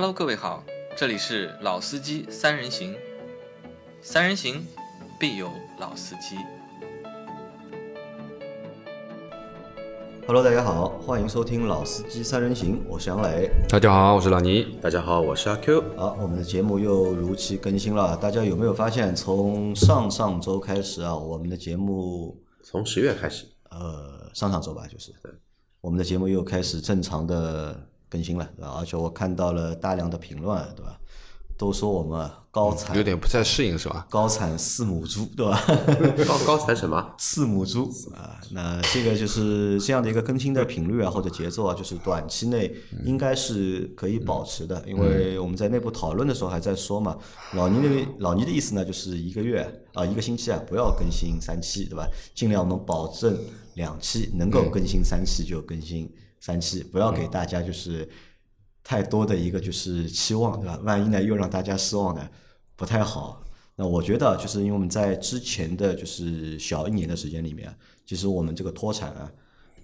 [0.00, 0.62] Hello，各位好，
[0.96, 2.94] 这里是老司机三人行，
[4.00, 4.64] 三人行
[5.18, 5.50] 必有
[5.80, 6.36] 老司机。
[10.24, 13.50] Hello，大家好，欢迎收听《老司机三人行》，我是杨磊。
[13.68, 14.78] 大家好，我是老倪。
[14.80, 15.82] 大家好，我是阿 Q。
[15.96, 18.16] 好，我们的节目又如期更新了。
[18.18, 25.12] 大家有没有发现，从上上周开始啊，我们的节目，从十月开始，呃，上上周吧，就是，
[25.80, 28.76] 我们的节目又开始正常的更新了，对吧？
[28.78, 30.98] 而且我看到了大量的评论，对吧？
[31.56, 34.06] 都说我们高产，有点不太适应是吧？
[34.08, 35.60] 高产四母猪，对吧？
[36.24, 37.14] 高高产什么？
[37.18, 42.72] 四母猪啊，那这个就是这样的一个更新的频率啊，或者节奏啊，就是短期内
[43.04, 47.18] 应该是可以保持的，因为我们在内部讨论的时候还在说嘛，
[47.54, 52.06] 老倪的老倪的意思呢，就是一个月啊，一个星期啊，不要更新三期，对吧？
[52.36, 53.36] 尽量我们保证
[53.74, 56.08] 两期，能够更新三期就更新
[56.40, 58.08] 三期，不要给大家就是
[58.82, 60.78] 太多的一个就是期望，对吧？
[60.82, 62.28] 万一呢又让大家失望呢，
[62.76, 63.42] 不太好。
[63.76, 67.72] 那我觉得，就是因为我们在之前的就是小一年的时间里面，
[68.04, 69.30] 其实我们这个脱产啊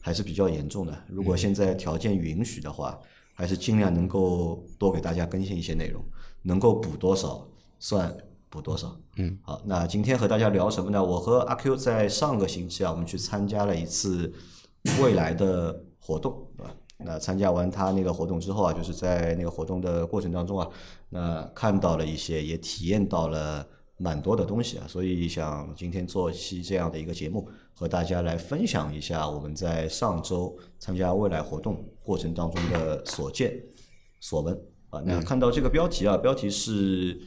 [0.00, 1.04] 还是比较严重的。
[1.08, 2.98] 如果现在条件允许的话，
[3.34, 6.02] 还是尽量能够多给大家更新一些内容，
[6.42, 7.46] 能够补多少
[7.78, 8.12] 算
[8.48, 8.96] 补多少。
[9.16, 11.02] 嗯，好，那今天和大家聊什么呢？
[11.02, 14.32] 我和阿 Q 在上个星期啊，我们去参加了一次
[15.00, 16.74] 未来的活动，对吧？
[16.98, 20.68] 那参加完他那个活动之后啊，就是在那个活动的过程当中啊，
[21.08, 33.58] 那看到了一些，也体验到了蛮多的东西啊，所以想今天做一期这样的一个节目，和大家来分享一下我们在上周参加未来活动过程当中的所见
[34.20, 34.54] 所闻
[34.90, 35.02] 啊。
[35.04, 37.18] 那看到这个标题啊，标题是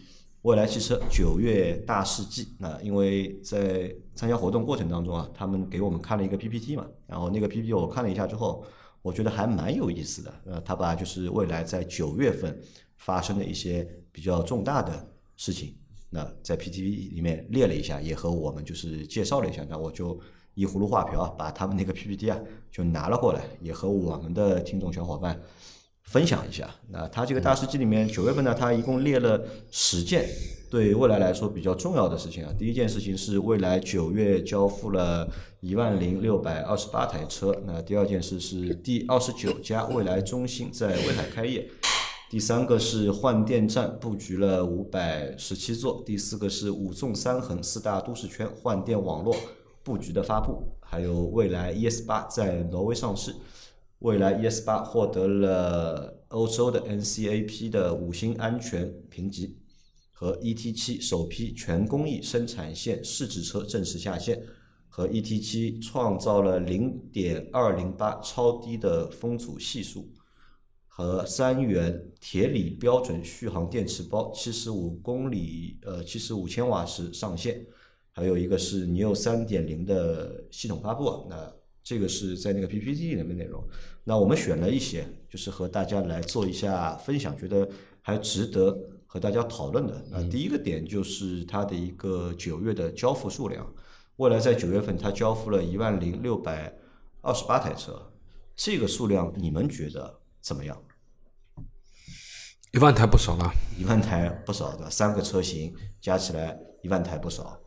[0.48, 2.56] 未来汽车九月大事记。
[2.58, 8.66] 那因为在参加活动过程当中啊，他们给我们看了一个 PPT 嘛，然后那个 PPT 我看了一下之后。
[9.04, 12.60] 我觉得还蛮有意思的，呃，他把就是未来在九月份
[12.98, 14.92] 发生的一些比较重大的
[15.38, 15.78] 事情，
[16.10, 20.20] 那在 PTV 里面列了一下，也和我们就是介绍了一下，那我就
[20.56, 22.38] 依葫芦画瓢啊，把他们那个 PPT 啊
[22.70, 25.40] 就拿了过来，也和我们的听众小伙伴
[26.08, 26.68] 分享一下。
[26.90, 30.26] 那他这个大事记里面，九月份呢，他一共列了十件
[30.72, 32.52] 对未来来说比较重要的事情啊。
[32.58, 35.28] 第一件事情是未来九月交付了
[35.60, 41.70] 一万零六百二十八台车，那第二件事是第二十九家未来中心在威海开业。
[42.30, 49.36] 第三个是换电站布局了五百十七座，第四个是五纵三横四大都市圈换电网络
[49.84, 53.34] 布局的发布，还有未来 ES 八在挪威上市，
[54.00, 59.58] 未来 ES 八获得了欧洲的 NCAP 的五星安全评级，
[60.12, 64.44] 和 ET 七首批全工艺生产线试制车正式下线，
[64.88, 70.08] 和 ET 七创造了零点二零八超低的风阻系数。
[70.86, 77.64] 和三元铁锂标准续航电池包，七十五公里，呃，七十五千瓦时上线，
[78.12, 81.28] 还有一个是 Neo 三点零的系统发布。
[81.30, 81.54] 那
[81.88, 83.64] 这个是在那个 PPT 里面的内容。
[84.04, 87.66] 那我们选了一些，就是和大家来做一下分享，觉得
[88.02, 90.04] 还值得和大家讨论的。
[90.12, 93.66] 那第一个点就是它的一个九月的交付数量，
[94.18, 96.78] 未来在九月份它交付了一万零六百
[97.22, 98.12] 二十八台车，
[98.54, 100.78] 这个数量你们觉得怎么样？
[102.74, 103.50] 一万台不少了，
[103.80, 107.58] 一万台不少的，三个车型加起来一万台不少。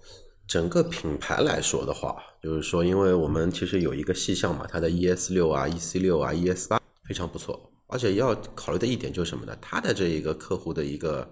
[0.50, 9.56] 整个品牌来说的话，就是说，因为我们其实有一个细项嘛，它的 ES 六啊、EC 六啊、ES 八非常不错，而且要考虑的一点就是什么呢？
[9.60, 11.30] 它的这一个客户的一个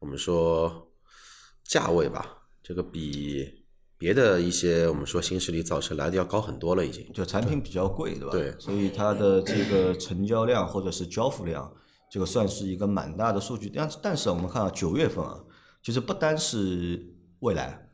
[0.00, 0.86] 我们说
[1.64, 2.26] 价位吧，
[2.62, 3.48] 这个比
[3.96, 7.10] 别的一些我们说新势力造车来的要高很多了，已经。
[7.14, 8.32] 就产品比较贵，对吧？
[8.32, 11.72] 对所以它的这个成交量或者是交付量，
[12.10, 13.72] 这个算是一个蛮大的数据。
[13.74, 15.40] 但但是我们看啊，九月份啊，
[15.82, 17.02] 其实不单是
[17.38, 17.89] 蔚来，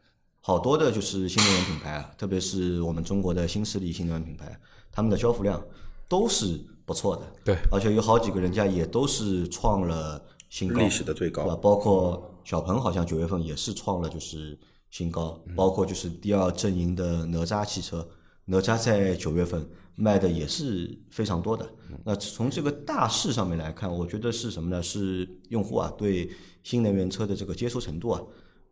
[0.47, 4.57] 好多的就是新能源品牌啊，特别是我们中国的新势力新能源品牌，
[4.93, 5.61] 他们的交付量
[6.07, 7.23] 都是不错的。
[7.45, 11.57] 对，而且有好几个人家也都是创了新高，历史的最高对吧？
[11.57, 14.57] 包括小鹏好像九月份也是创了就是
[14.89, 18.09] 新高，包括就是第二阵营的哪吒汽车，
[18.45, 21.69] 哪吒在九月份卖的也是非常多的。
[22.05, 24.81] 那从这个大势上面来看，我觉得是什么呢？
[24.81, 26.31] 是用户啊对
[26.63, 28.23] 新能源车的这个接受程度啊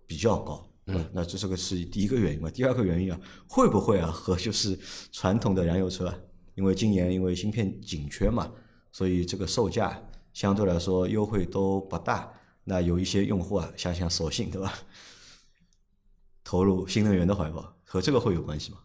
[0.06, 0.64] 比较高。
[0.86, 2.50] 嗯，那这是个是第一个原因嘛？
[2.50, 4.78] 第二个原因啊，会不会啊和就是
[5.12, 6.18] 传统的燃油车啊，
[6.54, 8.52] 因为今年因为芯片紧缺嘛，
[8.92, 10.02] 所以这个售价
[10.32, 12.30] 相对来说优惠都不大。
[12.64, 14.72] 那有一些用户啊，想想索性对吧，
[16.44, 18.78] 投入新能源的怀抱，和这个会有关系吗？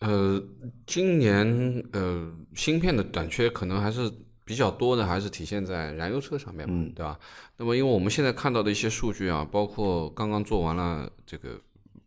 [0.00, 0.42] 呃，
[0.84, 4.12] 今年呃芯片的短缺可能还是
[4.52, 7.18] 比比较多的还是体现在燃油车上面嘛，对吧？
[7.56, 11.58] 那么因为我们现在看到的一些数据啊，包括刚刚做完了这个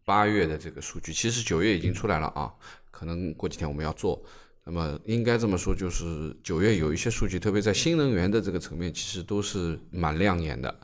[0.03, 2.53] 八月的这个数据，其实九月已经出来了啊，
[2.91, 4.23] 可能过几天我们要做。
[4.63, 10.79] 那么应该这么说，就是九月有一些数据，特别在新能源的这个层面，其实都是蛮亮眼的，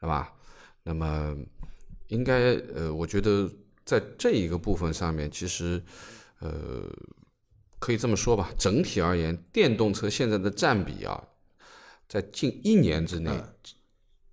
[0.00, 0.32] 对吧？
[0.82, 1.36] 那么
[2.08, 3.50] 应该呃，我觉得
[3.84, 5.82] 在这一个部分上面，其实
[6.40, 6.90] 呃，
[7.84, 11.22] 可以这么说吧，整体而言，电动车现在的占比啊，
[12.08, 13.30] 在近一年之内，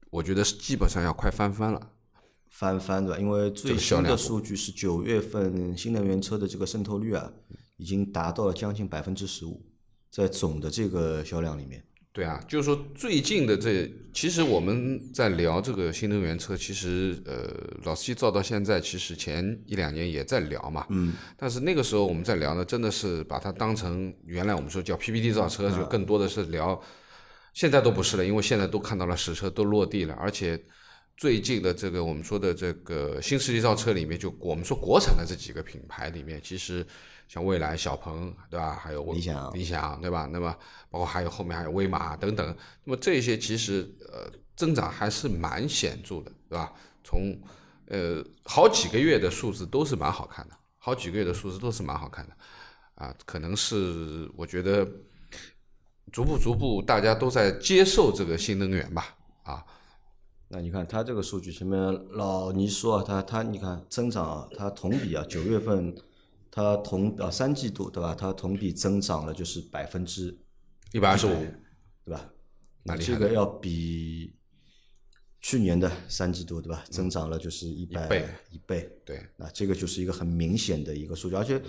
[0.09, 1.91] 我觉得是基本上要快翻番了。
[2.47, 3.19] 翻番对吧？
[3.19, 7.29] 因为最新的数据是九月份新能源车的这个渗透率啊，
[7.75, 9.61] 已经达到了将近百分之十五，
[10.09, 11.83] 在总的这个销量里面。
[12.13, 17.49] 对啊，就是说最近的这，其实我们在聊这个新能源车，其实呃，
[17.83, 26.77] 老司机造到现在，其实前一两年也在聊嘛，嗯，但是那个时候我们在聊呢，真的是把它当成原来我们说叫 PPT 造车，就更多的是聊，
[27.53, 30.61] 现在都不是了，因为现在都看到了实车都落地了，而且
[31.21, 36.83] 最近的这个我们说的这个新势力造车里面，就我们说国产的这几个品牌里面，其实
[37.27, 38.73] 像蔚来、小鹏，对吧？
[38.73, 40.27] 还有理想理想，对吧？
[40.33, 40.51] 那么
[40.89, 46.73] 包括还有后面还有威马等等，那么这些其实呃增长还是蛮显著的，对吧？
[47.03, 47.39] 从
[47.85, 52.35] 呃好几个月的数字都是蛮好看的，好几个月的数字都是蛮好看的，
[52.95, 54.89] 啊，可能是我觉得
[56.11, 59.63] 逐步逐步大家都在接受这个新能源吧，啊，
[60.53, 61.79] 那你看它这个数据，前面
[62.11, 65.95] 老倪说啊，它它你看增长啊，它同比啊，九月份
[66.51, 68.13] 它同啊三季度对吧？
[68.13, 70.37] 它同比增长了就是百分之
[70.91, 71.29] 一百二十五，
[72.03, 72.29] 对吧？
[72.83, 74.33] 蛮厉害的这个要比
[75.39, 78.91] 去年的三季度对吧，增长了就是一百倍一倍。
[79.05, 81.61] 对，那这个就是一个很明显的一个数据，而且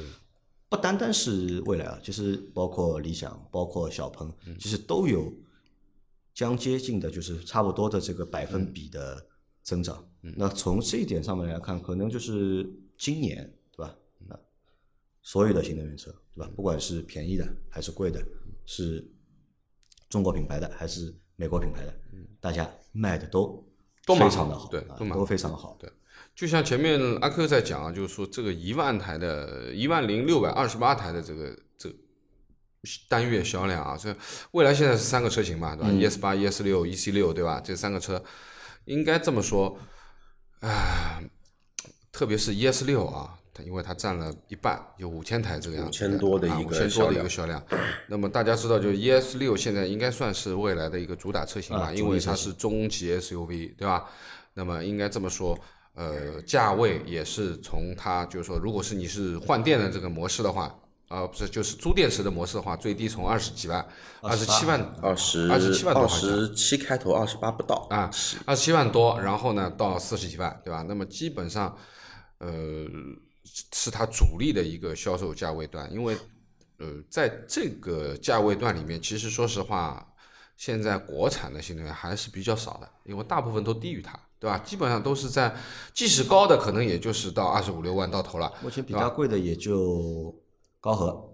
[0.68, 5.32] 不单单是未来啊，其实包括理想、包括小鹏，其实都有
[6.34, 9.26] 将接近的，就是差不多的这个百分比的
[9.62, 10.06] 增长。
[10.20, 13.94] 那从这一点上面来看，可能就是今年对吧？
[14.28, 14.38] 那
[15.20, 16.50] 所有的新能源车对吧？
[16.54, 18.22] 不管是便宜的还是贵的，
[18.64, 19.04] 是
[20.08, 21.94] 中国品牌的还是美国品牌的，
[22.40, 23.66] 大家卖的都
[24.06, 25.76] 都非常的好，对啊都非常好。
[25.80, 25.90] 对，
[26.34, 31.58] 就像前面阿 Q 在讲啊，就是说这个一万台的一万零六百二十八台的这个
[33.08, 34.14] 单月销量啊，这
[34.50, 37.60] 未来现在是三个车型嘛，对吧、e s 八、ES 六、EC 六，对吧？
[37.64, 38.22] 这三个车
[38.86, 39.78] 应该这么说，
[40.60, 41.22] 啊、
[42.10, 47.62] 特别是 ES 六啊，它因为它占了一半，有五千台这个样子5000多的一个五千多的一个销量。
[48.08, 54.08] 那么大家知道，就是 ES 六现在应该算是未来的一个主打车型吧，啊因为它是中级 SUV，对吧？
[54.54, 55.56] 那么应该这么说，
[55.94, 60.74] 呃，价位也是从它就是说，如果是你是换电的这个模式的话，
[61.12, 63.86] 啊、不是就是租电池的模式的话，最低从二十几万、
[64.22, 68.10] 二十七万、二十二十七万多二十七开头，二十八不到啊，
[68.46, 70.82] 二十七万多，然后呢到四十几万，对吧？
[70.88, 71.76] 那么基本上，
[72.38, 72.50] 呃，
[73.74, 76.16] 是它主力的一个销售价位段，因为
[76.78, 80.14] 呃，在这个价位段里面，其实说实话，
[80.56, 84.56] 现在国产的新能源还是比较少的，因为大部分都低于它，对吧？
[84.58, 85.54] 基本上都是在，
[85.92, 88.50] 即使高的，可能也就是到二十五六万到头了。
[88.62, 90.34] 目前比较贵的也就
[90.82, 91.32] 高和，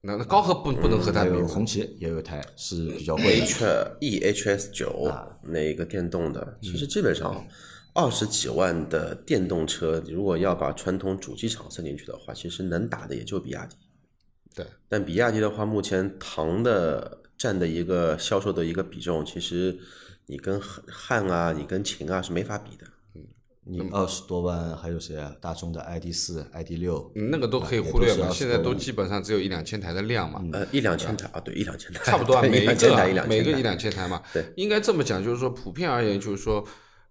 [0.00, 3.44] 那那高和不不能和它比，红旗也有一台是比较贵的。
[3.44, 3.64] H
[4.00, 5.08] E H S 九
[5.40, 7.46] 那一个电动的，其实基本上
[7.94, 13.76] 二十几万的电动车，如果要把传统主机厂算进去的话，其实能打的也就比亚迪。
[14.52, 19.78] 对，但比亚迪的话，目前唐的占的一个销售的一个比重，其实
[20.26, 22.84] 你跟汉啊，你跟秦啊是没法比的。
[23.70, 25.30] 你二十多万还有谁啊？
[25.40, 30.42] 大众的 ID 四、ID 六，嗯那个都可以忽略嘛，都是20现在都基本上只有一两千台的量嘛。
[30.52, 34.22] 呃，一两千台啊，对，一两千台，差不多啊，每一个啊一两千台每个一两千台嘛。
[34.32, 36.64] 对，应该这么讲，就是说普遍而言，就是说，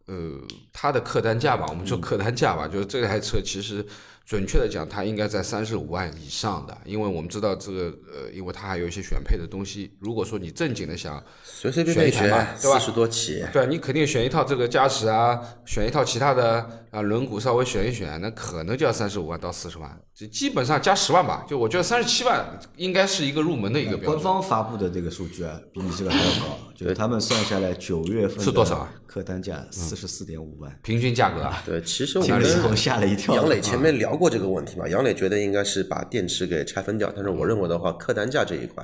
[0.07, 0.31] 呃，
[0.73, 3.85] 它的客单价吧，我们嗯说客单价吧，就是这台车其实
[4.27, 9.95] 准确的讲，它应该在三十五万以上的，因为我们知道这个呃，因为它还有一些选配的东西。
[10.01, 12.23] 如果说你正经的想，随随便便选
[12.61, 21.45] 对吧四十多起，对啊，你肯定选一套这个加持啊，选一套其他的啊轮毂稍微选一选，那可能就要三十五万到四十万，就基本上加十万吧。
[21.47, 24.19] 就我觉得三十七万应该是一个入门的一个标准。
[24.19, 28.91] 官方发布的这个数据啊，比你这个还要高， 就是他们算下来九月份是多少啊？
[29.05, 33.35] 客单价四十四点五万，平均价格啊，对，其实我们吓了一跳。
[33.35, 38.83] 杨磊前面聊过这个问题嘛，杨磊觉得应该是把电池给拆分掉，但是我认为的话，客单价这一块，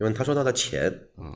[0.00, 0.92] 因为他说他的钱，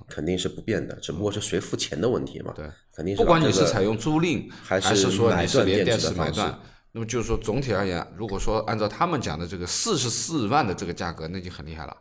[0.09, 6.61] 肯定是不变的，只不过是谁付钱的问题嘛，对，肯定是不管你是采用租赁还是是说你是买断电连电池的方式池买断，
[6.97, 11.95] 那么就是说总体而言，如果说按照他们讲的这个四十四万的这个价格，那就很厉害了。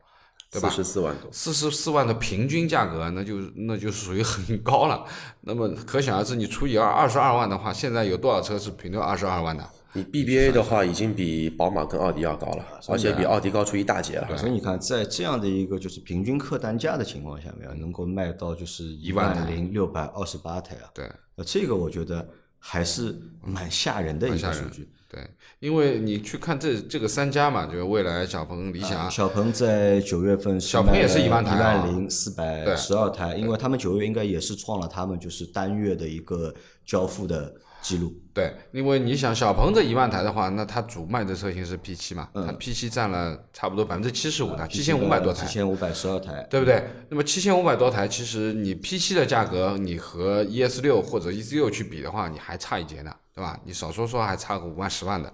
[0.50, 0.70] 对吧？
[0.70, 5.04] 四十四万多，四十四万的平均价格，那就那就属于很高了。
[5.42, 9.70] 那么可想而知，你除以二，二十二万的话，现在有多少车是平均二十二万的？
[9.92, 14.38] 你 BBA 的话已经比宝马跟奥迪要高了，而且比奥迪高出一大截了。
[14.38, 22.26] 所以你看，在这样的一个就是平均客单价的情况下面，能够卖到就是一万零六百二十八台啊，对，那这个我觉得
[22.68, 24.90] 还是蛮吓人的一个数据。
[25.08, 25.22] 对，
[25.60, 29.10] 因为你去看这这个三家嘛，就是未来、小鹏、理想。
[29.10, 36.52] 小鹏在九月份小鹏也是一万台，一万零四百十二台，因为他们九月应该也是创了他们就是单月的一个
[36.84, 37.54] 交付的。
[37.86, 46.84] 记录对，因为你想小鹏这一万台的话，那它主卖的车型是 P 七嘛，它 P 七占了差不多百分之七十五的，七千五百多台，七千五百十二台，对不对？
[47.10, 53.60] 那么七千五百多台，其实你 P 七的价格，你和 ES 六或者 EC 六去比的话，你还差一截呢，对吧？
[53.64, 55.32] 你少说说还差个五万十万的。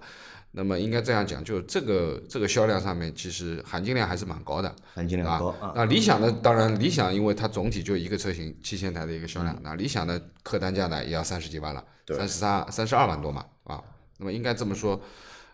[0.54, 5.72] 那么应该这样讲，就这个这个销量上面，其实含金量还是蛮高的，含金量高啊。
[5.74, 13.82] 那理想的当然，理想因为它总体就一个车型七千台的一个销量，那理想的客单价呢也要三十几万了，三十三三十二万多嘛啊。
[14.18, 15.00] 那么应该这么说，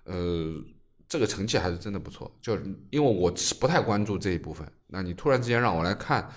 [0.02, 0.52] 呃，
[1.08, 2.28] 这个成绩还是真的不错。
[2.42, 2.56] 就
[2.90, 6.28] 因为我是不太关注这一部分，那你突然之间让我来看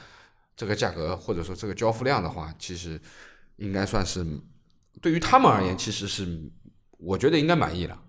[0.56, 3.02] 这个价格或者说这个交付量的话，其实
[3.56, 4.24] 应该算是
[5.02, 6.40] 对于他们而言，其实是
[7.00, 8.00] 我觉得应该满意了。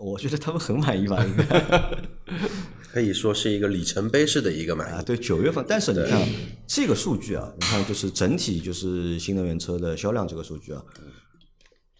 [0.00, 1.96] 我觉得他们很满意吧，应该
[2.92, 5.04] 可以说是一个里程碑式的一个满意。
[5.04, 6.26] 对，九月份，但是你看
[6.66, 10.82] 这个数据啊，你看就是整体就是新能源车的销量这个数据啊，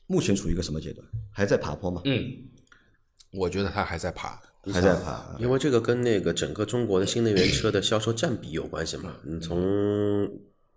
[0.07, 1.07] 目前处于一个什么阶段？
[1.33, 2.03] 还在爬坡吗？
[2.05, 2.33] 嗯，
[3.33, 4.41] 我觉得它还在爬，
[4.73, 9.17] 还在爬，因为这个跟那个整个中国的新能源车的销售占比有关系嘛。
[9.25, 10.31] 你从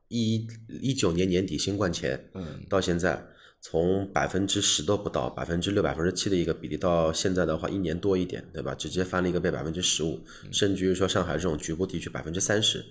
[0.09, 0.47] 一
[0.81, 3.25] 一九年年底新冠前，嗯，到现在。
[3.61, 8.73] 从百分之十都不到，百分之六、百分之七的一个比例，到现在的话，一年多一点，对吧？
[8.73, 12.85] 直接翻了一个倍，百分之十五，甚至于说上海这种局部地区百分之三十，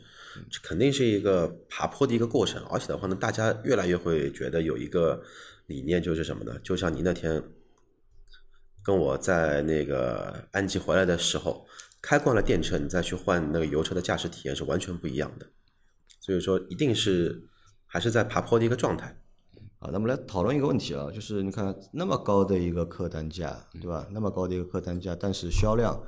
[0.62, 2.62] 肯定是一个爬坡的一个过程。
[2.64, 5.22] 而且的话呢，大家越来越会觉得有一个
[5.66, 6.58] 理念，就是什么呢？
[6.62, 7.42] 就像你那天
[8.84, 11.66] 跟我在那个安吉回来的时候，
[12.02, 15.46] 开惯了电车，你再去换那个油车的驾驶体验是完全不一样的。
[16.20, 17.42] 所以说，一定是
[17.86, 19.17] 还是在爬坡的一个状态。
[19.78, 24.04] 啊，那么来讨论一个问题啊，就是你看那么高的一个客单价，对吧？
[24.10, 26.02] 那么高的一个客单价，但是销量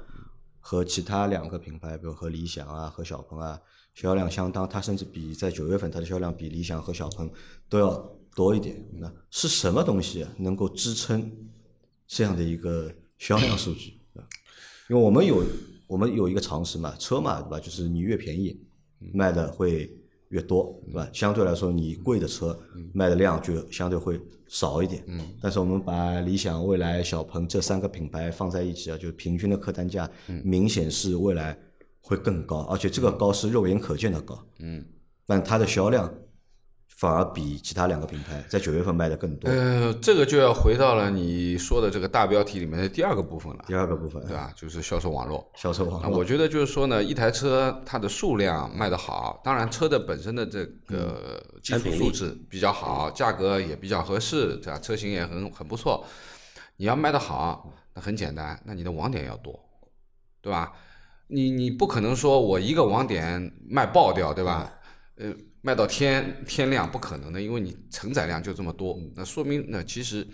[0.58, 3.60] 和其他两个品牌，比如和理想啊、和小鹏啊，
[3.94, 7.30] 销量相当，它甚至比在九月份它的销量比理想和小鹏
[7.68, 7.94] 都要
[8.34, 8.84] 多一点。
[8.94, 11.30] 那是什么东西能够支撑
[12.08, 14.00] 这样的一个销量数据？
[14.90, 15.44] 因为我们有
[15.86, 17.60] 我们有一个常识嘛，车嘛，对吧？
[17.60, 18.60] 就是你越便宜
[18.98, 19.96] 卖的会。
[20.30, 21.08] 越多，对吧？
[21.12, 22.58] 相对来说，你贵的车
[22.92, 25.04] 卖的量就相对会少一点。
[25.06, 25.20] 嗯。
[25.40, 30.10] 但是我们把理想、蔚来、小鹏这三个品牌放在一起啊，就平均的客单价
[30.42, 31.56] 明显是蔚来
[32.00, 34.36] 会更高，而且这个高是肉眼可见的高。
[34.58, 34.84] 嗯。
[35.26, 36.12] 但它的销量。
[37.00, 39.48] 反而比其他两个品牌在九月份卖的更多。
[39.48, 43.64] 呃，这个就要回到了你说的这个大标题里面的第二个部分了。
[43.66, 44.52] 第二个部分，对吧？
[44.54, 45.50] 就是销售网络。
[45.54, 46.18] 销售网络。
[46.18, 54.78] 我觉得就是说呢，一台车它的数量卖得好，当然车的本身的这个基础素质比较好，价格也比较合适，对吧？
[54.78, 56.04] 车型也很很不错。
[56.76, 59.58] 你要卖得好，那很简单，那你的网点要多，
[60.42, 60.70] 对吧？
[61.28, 64.70] 你你不可能说我一个网点卖爆掉，对吧？
[65.16, 65.32] 呃。
[65.62, 68.98] 卖到天天亮不可能的，因为你承载量就这么多。
[69.14, 70.26] 那说明那其实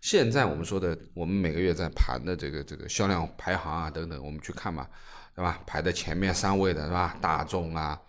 [0.00, 4.88] 现在我们说的，我们每个月在盘的这个这个销量排行啊等等，我们去看嘛，
[5.34, 5.62] 对吧？
[5.66, 7.16] 排在前面三位的是吧？
[7.20, 8.00] 大众啊，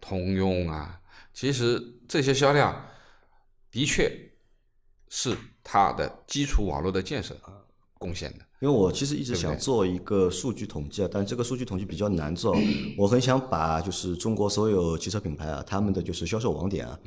[0.00, 0.98] 通用啊，
[1.34, 2.86] 其实这些销量
[3.70, 4.10] 的确
[5.10, 7.36] 是它的基础网络的建设
[7.98, 8.44] 贡献的。
[8.60, 12.56] 因为我其实一直想做一个数据统计啊，但这个数据统计比较难做。
[12.96, 16.98] 我很想把就是中国所有汽车品牌啊，他们的就是销售网点啊，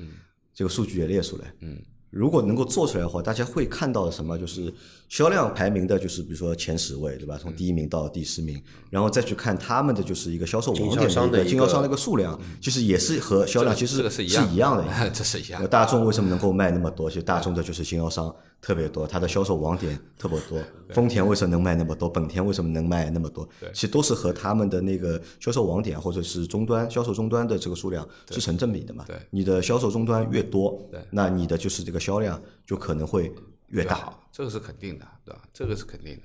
[0.54, 1.54] 这个数据也列出来。
[1.62, 1.78] 嗯
[2.10, 4.38] 如果能够做出来的话，大家会看到什么？
[4.38, 4.72] 就是
[5.10, 7.40] 销量排名的，就是比如说前十位，对吧？
[7.42, 10.98] 从第一名到第十名，然后再去看他们的就是一个销售网点的
[11.44, 15.10] 经销商的一个数量，其实也是和销量其实 是一样的。
[15.10, 15.66] 这是一样。
[15.68, 17.10] 大众为什么能够卖那么多？
[17.10, 20.58] 其实大众的就是经销商特别多，它的销售网点特别多。
[20.92, 22.08] 丰田为什么能卖那么多？
[22.08, 23.48] 本田为什么能卖那么多？
[23.74, 29.06] 其实都是和他们的那个销售网点或者是终端销售终端的这个数量是成正比的嘛？
[29.32, 33.30] 你的销售终端越多，那你的就是这个销量就可能会
[33.68, 35.42] 越大，这个是肯定的，对吧？
[35.54, 36.24] 这个是肯定的。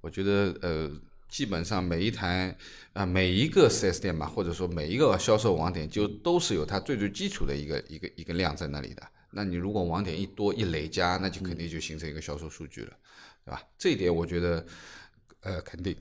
[0.00, 0.88] 我觉得，呃，
[1.28, 2.56] 基本上每一台
[2.92, 9.02] 啊，每一个 4S 店吧，或者说每一个销售网点，就都是有它最最基础的一个一个一个量在那里的。
[9.34, 12.92] 那你如果网点一多一累加，那就肯定就形成一个销售数据了，
[13.44, 13.62] 对吧？
[13.76, 14.64] 这一点我觉得，
[15.40, 15.96] 呃，肯定。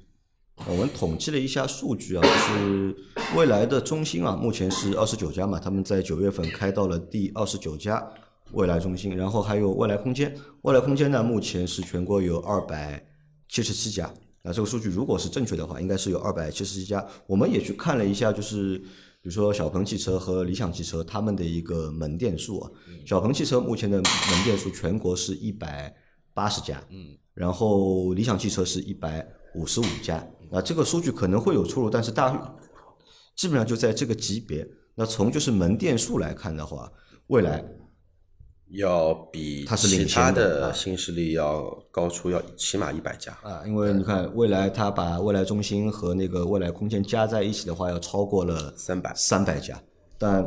[0.67, 2.95] 我们统计了一下数据啊，就是
[3.35, 8.07] 未来的中心啊，目前是二十九家嘛，他们在九月份开到了第二十九家
[8.51, 13.03] 未来中心，然后还有未来空间，未来空间呢，目前是全国有二百
[13.49, 14.13] 七十七家。
[14.43, 17.03] 那这个数据如果是正确的话，应该是有二百七十七家。
[17.25, 18.79] 我们也去看了一下，就是
[19.23, 22.69] 比如说小鹏汽车和理想汽车他们的一个门店数啊，
[23.05, 25.95] 小鹏汽车目前的门店数全国是一百
[26.33, 29.25] 八十家，嗯，然后理想汽车是一百
[29.55, 30.27] 五十五家。
[30.51, 32.53] 那这个数据可能会有出入，但是大
[33.33, 34.67] 基本上就在这个级别。
[34.93, 36.91] 那从就是门店数来看的话，
[37.27, 37.63] 未来
[38.73, 41.61] 要比它是其他领先的新势力要
[41.91, 43.31] 高出要起码一百家。
[43.43, 49.79] 啊，因为你看未来它把未来中心和那个未来空间加在一起的话，要超过了三百三百家，
[50.17, 50.43] 但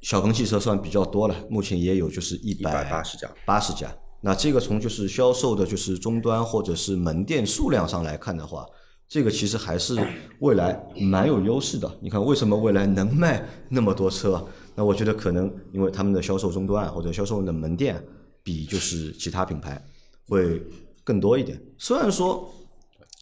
[0.00, 3.94] 小鹏汽车算比较多了，目前也有就是一百八十家八十家。
[4.22, 8.64] 那这个从就是销售的就是终端或者是门店数量上来看的话，
[9.06, 9.98] 这个其实还是
[10.38, 11.92] 未来蛮有优势的。
[12.00, 14.42] 你看为什么未来能卖那么多车？
[14.74, 18.02] 那我觉得可能因为他们的销售终端或者销售的门店
[18.42, 19.82] 比就是其他品牌
[20.28, 20.62] 会
[21.04, 21.60] 更多一点。
[21.78, 22.52] 虽然说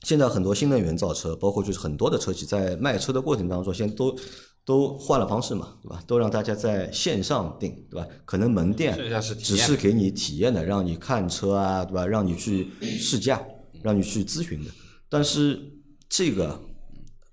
[0.02, 4.16] 现在很多新能源造车，包括就是很多的车企在卖车的过程当中，现在都
[4.64, 6.02] 都换了方式嘛，对吧？
[6.06, 8.06] 都让大家在线上订，对吧？
[8.24, 8.96] 可能门店
[9.38, 12.06] 只是给你体验的，让你看车啊，对吧？
[12.06, 13.42] 让你去试驾，
[13.82, 14.70] 让你去咨询的。
[15.08, 15.60] 但是
[16.08, 16.58] 这个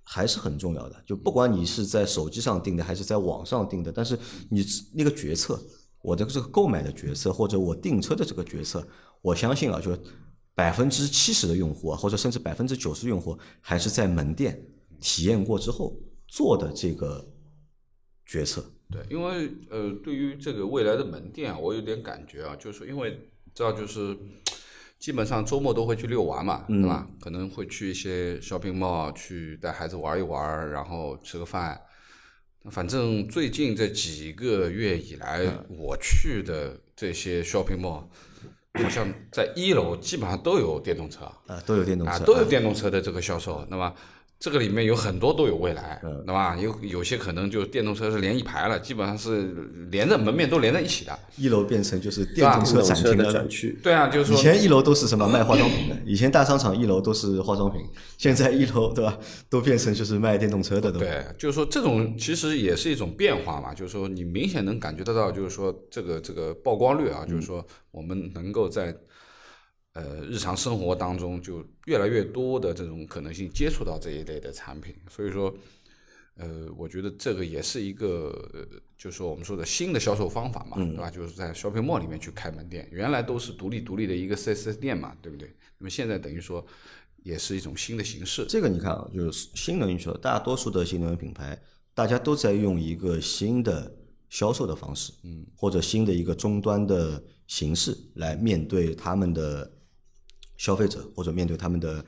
[0.09, 4.17] 还是很重要的，就不管你是在手机上订的，还是在网上订的，但是
[4.49, 5.59] 你那个决策，
[6.01, 8.87] 我的这个购买的决策，或者我订车的这个决策，
[9.21, 9.95] 我相信啊，就
[10.55, 14.65] 百分之七十的用户啊，或者甚至百分之九十用户，还是在门店
[15.01, 17.27] 体验过之后做的这个
[18.25, 18.63] 决策。
[18.89, 23.19] 对，因为呃，对于这个未来的门店啊，我有点感觉啊，就是说因为
[23.53, 24.17] 知道就是
[24.99, 27.07] 基本上周末都会去遛娃嘛，对吧？
[27.21, 31.79] 可能会去一些 shopping mall 去带孩子玩一玩，然后吃个饭。
[32.71, 38.03] 反正最近这几个月以来，我去的这些 shopping mall，
[38.73, 41.25] 好像在一楼基本上都有电动车。
[41.45, 43.93] 啊，都有电动车，啊，都有电动车的这个销售，那么
[44.39, 46.55] 这个里面有很多都有未来，嗯对吧？
[46.55, 49.51] 有有些可能就电动车是连一排了，基本上是
[49.89, 51.17] 连着门面都连在一起的。
[51.37, 57.81] 一楼变成就是电动车展厅的展区，对啊，就是说，以前一楼都是什么卖化妆品的，以前大商场一楼都是化妆品，
[58.17, 59.17] 现在一楼对吧，
[59.49, 60.99] 都变成就是卖电动车的都。
[60.99, 68.95] 对，就是说这种其实也是一种变化嘛，就是说你明显能感觉得到，就是说这个这个曝光率啊，就是说我们能够在
[69.97, 75.53] 呃日常生活当中就越来越多的这种可能性接触到这一类的产品，所以说。
[76.39, 78.63] 呃，我觉得这个也是一个，呃
[78.95, 81.09] 就是说我们说的新的销售方法嘛，对吧？
[81.09, 85.51] 就是在 shopping mall 里面去开门店，原来都是独立独立的一个 4S 店嘛，对不对？
[85.79, 86.63] 那么现在等于说
[87.23, 88.45] 也是一种新的形式。
[88.47, 91.59] 这个你看啊，就是新能源车，大多数的新能源品牌，
[91.95, 93.91] 大家都在用一个新的
[94.29, 99.71] 销售的方式，嗯，或者新的一个终端的形式来面对他们的
[100.57, 102.03] 消费者，或者面对他们的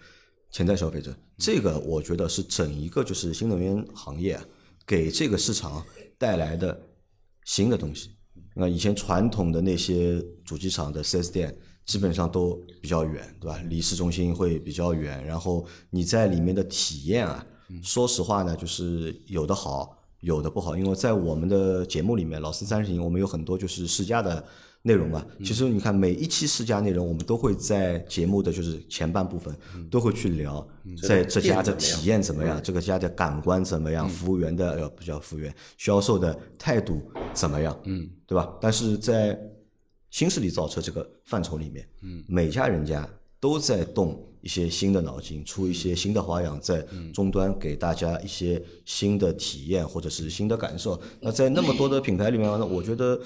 [0.52, 1.16] 潜在消费者。
[1.38, 4.46] 这个我觉得是整一个就是新能源行业啊，
[4.86, 5.84] 给这个市场
[6.18, 6.78] 带来的
[7.46, 8.12] 新的东西。
[8.56, 13.58] 那以前传统的那些主机厂的 4S 店，基本上都比较远，对吧？
[13.70, 17.46] 离市中心会比较远，然后你在里面的体验啊，
[17.82, 20.76] 说实话呢，就是有的好，有的不好。
[20.76, 24.44] 因为在我们的节目里面，老司三十行，我们有很多就是试驾的
[24.82, 25.26] 内容吧。
[25.44, 29.54] 其实你看每一期试驾内容，我们都会在节目的就是前半部分
[29.90, 30.66] 都会去聊，
[31.02, 37.02] 在这家的体验怎么样，这个家的感官怎么样，服务员的呃不叫服务员，销售的态度
[37.34, 38.58] 怎么样，嗯，对吧？
[38.62, 39.38] 但是在
[40.10, 43.08] 新势力造车这个范畴里面，嗯，每家人家
[43.40, 51.00] 都在动一些新的脑筋，出一些新的花样，在终端给大家一些新的体验或者是新的感受。
[51.20, 53.20] 那在那么多的品牌里面呢，我觉得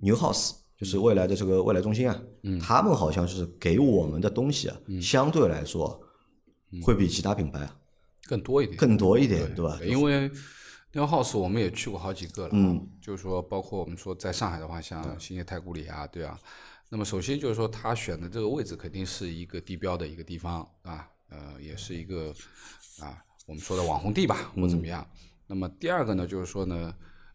[0.00, 2.20] New House 就是未来的这个未来中心啊，
[2.60, 6.02] 他们好像是给我们的东西啊，相对来说
[6.82, 7.76] 会比其他品牌啊
[8.24, 9.78] 更多一点，更多一点，对吧？
[9.84, 10.28] 因为
[10.90, 16.36] New House 我们也去过好几个了，嗯，就是说包括我们说在上海的话，像兴业太古里啊，对啊，
[16.88, 22.34] 那么首先就是说他选的这个位置肯定是一个地标的一个地方啊，呃，也是一个
[22.98, 25.08] 啊我们说的网红地吧，或怎么样。
[25.46, 26.92] 那么第二个呢，就是说呢，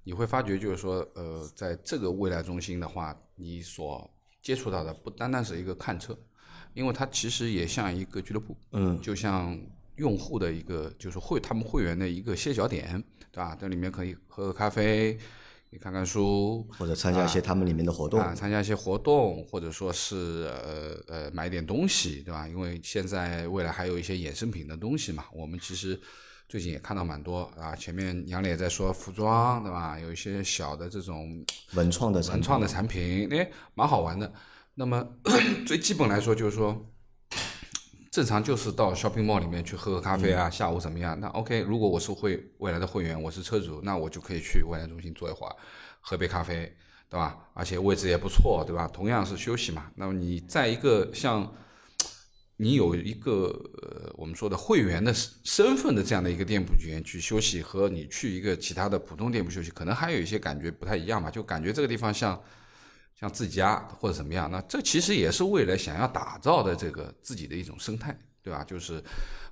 [0.08, 4.10] 你会发觉就是说，呃，在这个未来中心的话，你所
[4.42, 6.18] 接触到的不单单是一个看车，
[6.74, 9.60] 因为它其实也像一个俱乐部，嗯，就像
[9.98, 13.54] 用户的一个就是会他们会员的一个歇脚点，对吧？
[13.60, 15.20] 这里面可以喝喝咖啡，
[15.72, 18.18] 你看看书，或者参加一些他们里面的活动。
[18.18, 22.48] 啊，参加一些活动，或者说是呃呃买点东西，对吧？
[22.48, 26.00] 因为现在未来还有一些衍生品的东西嘛，我们其实
[26.48, 27.76] 最近也看到蛮多啊。
[27.76, 30.00] 前面杨磊也在说服装，对吧？
[30.00, 34.32] 有一些小的这种文创的文创的产品，哎，蛮好玩的。
[34.76, 35.08] 那么
[35.66, 36.86] 最基本来说，就是说。
[38.10, 41.20] 正常就是到 shopping mall 里面去喝个咖啡啊，下午怎么样？
[41.20, 45.56] 那 OK，如果我是会未来的会员，我是车主，那我就可以去未来中心坐一会儿，
[46.02, 46.76] 喝杯咖啡，
[47.08, 47.38] 对吧？
[47.54, 48.90] 而且位置也不错，对吧？
[48.92, 49.92] 同样是休息嘛。
[49.94, 51.54] 那么你在一个像
[52.58, 53.48] 你有一个
[53.82, 62.38] 呃我们说的会员的身份的这样的一个店铺里面去休息，和你去一个其他的普通店铺休息，可能还有一些感觉不太一样吧，就感觉这个地方像。
[63.20, 68.64] 像自己家或者怎么样，那这其实也是未来想要打造的这个自己的一种生态，对吧？
[68.64, 69.04] 就是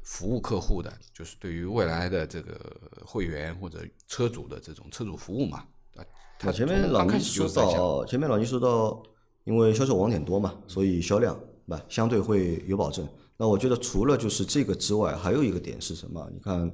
[0.03, 2.59] 服务客户的，就是对于未来的这个
[3.03, 5.65] 会员或者车主的这种车主服务嘛。
[5.95, 9.01] 啊，前面老倪说到，前面老倪说到，
[9.45, 13.07] 因为销售网点多嘛，所以销量对吧，相对会有保证。
[13.37, 16.29] 那我觉得除了就是这个之外，还有一个点是什么？
[16.33, 16.71] 你看，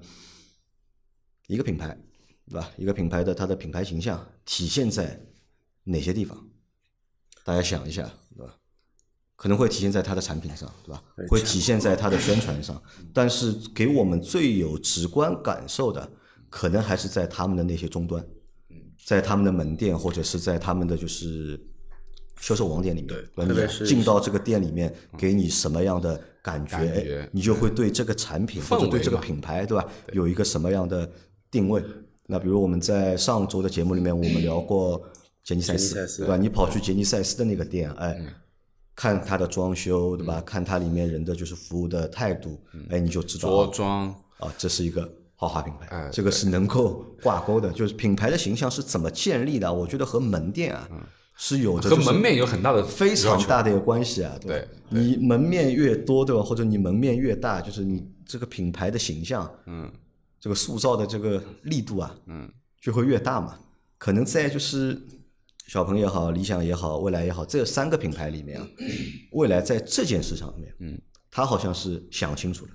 [1.47, 1.97] 一个品牌
[2.49, 2.69] 对吧？
[2.77, 5.19] 一个品牌的它的品牌形象体现在
[5.83, 6.37] 哪些地方？
[7.43, 8.03] 大家想一下，
[8.35, 8.55] 对吧？
[9.35, 11.03] 可能会体现在它的产品上，对吧？
[11.27, 12.79] 会体现在它的宣传上，
[13.11, 16.11] 但是给我们最有直观感受的，
[16.47, 18.23] 可能还是在他们的那些终端，
[19.03, 21.59] 在他们的门店或者是在他们的就是
[22.39, 29.85] 销售网点里面，对，进到这个店里面，给你什么样的感觉，你就会对这个产品或者对这个品牌，对吧？
[30.13, 31.09] 有一个什么样的
[31.49, 31.83] 定位？
[32.27, 35.01] 那比如我们在上周的节目里面， 我们聊过。
[35.43, 36.37] 杰尼赛斯，对吧？
[36.37, 38.15] 你跑去杰尼赛斯的那个店，哎，
[38.95, 40.39] 看它的装修，对吧？
[40.45, 47.71] 看它里面人的就是服务的态度，哎，你就知道着装啊，这是一个豪华品牌，这个是能够挂钩的。
[47.71, 49.73] 就是品牌的形象是怎么建立的？
[49.73, 50.87] 我觉得和门店啊
[51.41, 54.37] 是有着和门面有很大的非常大的一个关系啊。
[54.39, 56.43] 对，你门面越多，对吧？
[56.43, 59.91] 或者你门面越大，就是你这个品牌的形象，嗯，
[60.39, 62.47] 这个塑造的这个力度啊，嗯，
[62.79, 63.57] 就会越大嘛。
[63.97, 65.01] 可能在就是。
[65.67, 68.67] 小鹏也好，理想也好，未来也好，这三个品牌里面啊，
[69.31, 70.99] 未来在这件事上面，嗯，
[71.29, 72.71] 他好像是想清楚了，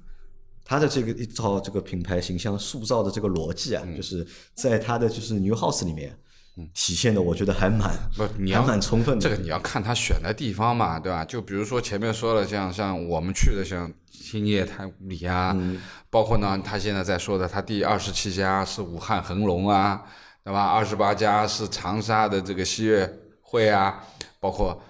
[0.64, 6.18] 他的这个一套这个品牌形象塑造的这个逻辑啊，就是在他的就是 New House 里面，
[6.74, 9.20] 体现的我觉得还蛮不，你 还蛮充分的。
[9.20, 11.24] 这个你要看他选的地方嘛，对吧？
[11.24, 15.56] 就比如说前面说了，像像我们去的像兴业太古里啊，
[16.10, 20.02] 包括呢，他现在在说的，他第二十七家是武汉恒隆啊。
[20.46, 20.66] 对吧？
[20.66, 24.00] 二十八家是长沙的这个西悦汇啊，
[24.38, 24.80] 包括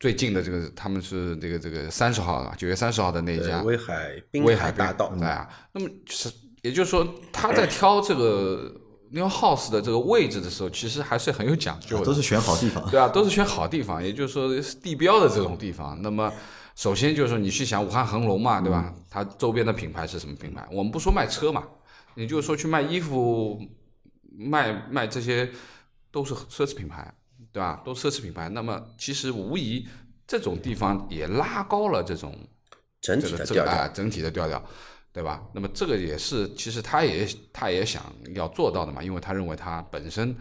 [0.00, 5.46] 最近的这个，他们是这个这个三十号九月三十号的那家威海滨海大道，对啊。
[5.72, 6.32] 那么是
[6.62, 8.74] 也就是说，他在挑这个
[9.12, 14.50] new house 的这个位置的时候，其实还是很有讲究的，都是选好地方，对啊，都是选好地方，也就是说
[14.82, 16.00] 地标的这种地方。
[16.02, 16.32] 那么
[16.74, 18.92] 首先就是说，你去想武汉恒隆嘛，对吧？
[19.08, 20.66] 它周边的品牌是什么品牌？
[20.72, 21.62] 我们不说卖车嘛，
[22.14, 23.60] 也就是说去卖衣服。
[24.34, 25.50] 卖卖这些
[26.10, 27.12] 都是奢侈品牌，
[27.52, 27.82] 对吧？
[27.84, 28.48] 都奢侈品牌。
[28.48, 29.86] 那么其实无疑
[30.26, 32.34] 这种地方也拉高了这种
[33.02, 34.64] 整体的调调，整体的调调，
[35.12, 35.42] 对吧？
[35.54, 38.02] 那么这个也是其实他也他也想
[38.34, 40.34] 要做到的嘛，因为他认为他本身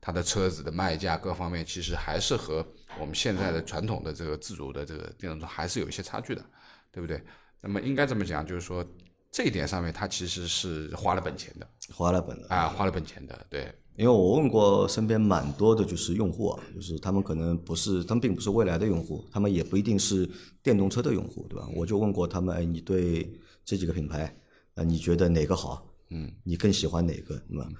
[0.00, 2.66] 他的车子的卖价各方面其实还是和
[2.98, 6.44] 我们现在的传统的这个自主的这个电动车还是有一些差距的，
[6.92, 7.22] 对不对？
[7.60, 8.84] 那么应该这么讲，就是说。
[9.32, 13.72] 这一点上面，他其实是花了本钱的，花了本啊，花了本钱的，对。
[13.94, 20.28] 因为我问过身边蛮多的，就是用户啊，就是他们可能不是，他们并不是未来的用户，他们也不一定是
[20.64, 21.68] 电动车的用户，对吧？
[21.76, 23.32] 我就问过他们，哎，你对
[23.70, 24.36] 这几个品牌，
[24.74, 25.86] 啊，你觉得哪个好？
[26.08, 27.40] 嗯，你更喜欢哪个？
[27.46, 27.70] 那么，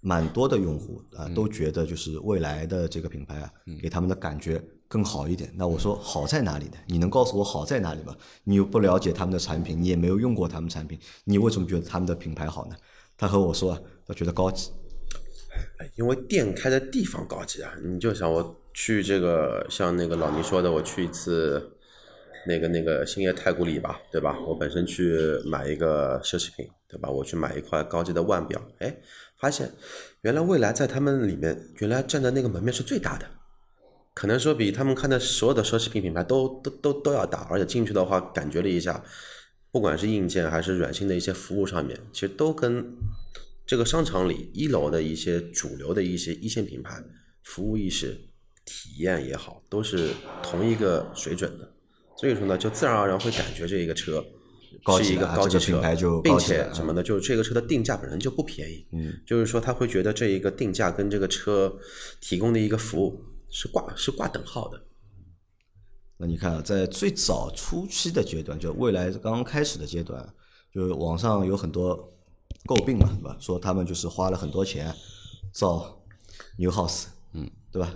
[0.00, 4.62] 蛮多的用户啊，都觉得就是未来的这个品牌啊，给他们的感觉。
[4.86, 6.74] 更好一点，那我说好在哪里呢？
[6.86, 8.14] 你能告诉我好在哪里吗？
[8.44, 12.76] 你又不了解他们的产品，你也没有用过他们产品，你为什么觉得他们的品牌好呢？
[13.16, 14.70] 他和我说啊，他觉得高级，
[15.96, 17.72] 因为店开的地方高级啊。
[17.82, 21.75] 你就想我去这个，像那个老倪说的，我去一次
[22.46, 24.38] 那个那个兴业太古里吧，对吧？
[24.46, 27.10] 我本身去买一个奢侈品，对吧？
[27.10, 28.96] 我去买一块高级的腕表，哎，
[29.38, 29.70] 发现
[30.22, 33.26] 原来未来在他们里面，原来站的那个门面是最大的。
[34.14, 39.04] 可能说比他们看的所有的奢侈品品牌都都都都要大，而且进去的话感觉了一下，
[39.70, 42.96] 不管是硬件还是软性的一些服务上面，其实都跟
[43.66, 47.02] 这个商场里一楼的一些主流的一些一线品牌
[47.42, 48.18] 服务意识、
[48.64, 50.10] 体验也好，都是
[50.42, 51.75] 同一个水准的。
[52.16, 54.24] 所以说呢，就自然而然会感觉这一个车
[54.82, 57.02] 高是一个高级车，个品牌就并且什么呢？
[57.02, 61.76] 就是这个车的定价本身就不便宜，嗯，就是说他会觉得这一个定价跟这个车
[62.20, 64.82] 提供的一个服务是挂是挂等号的。
[66.18, 70.26] 那你看啊，在最早初期的阶段，就未来刚刚开始的阶段，
[70.72, 72.10] 就是网上有很多
[72.64, 73.36] 诟病嘛，对吧？
[73.38, 74.94] 说他们就是花了很多钱
[75.52, 76.00] 造
[76.56, 77.92] New House，嗯，对吧？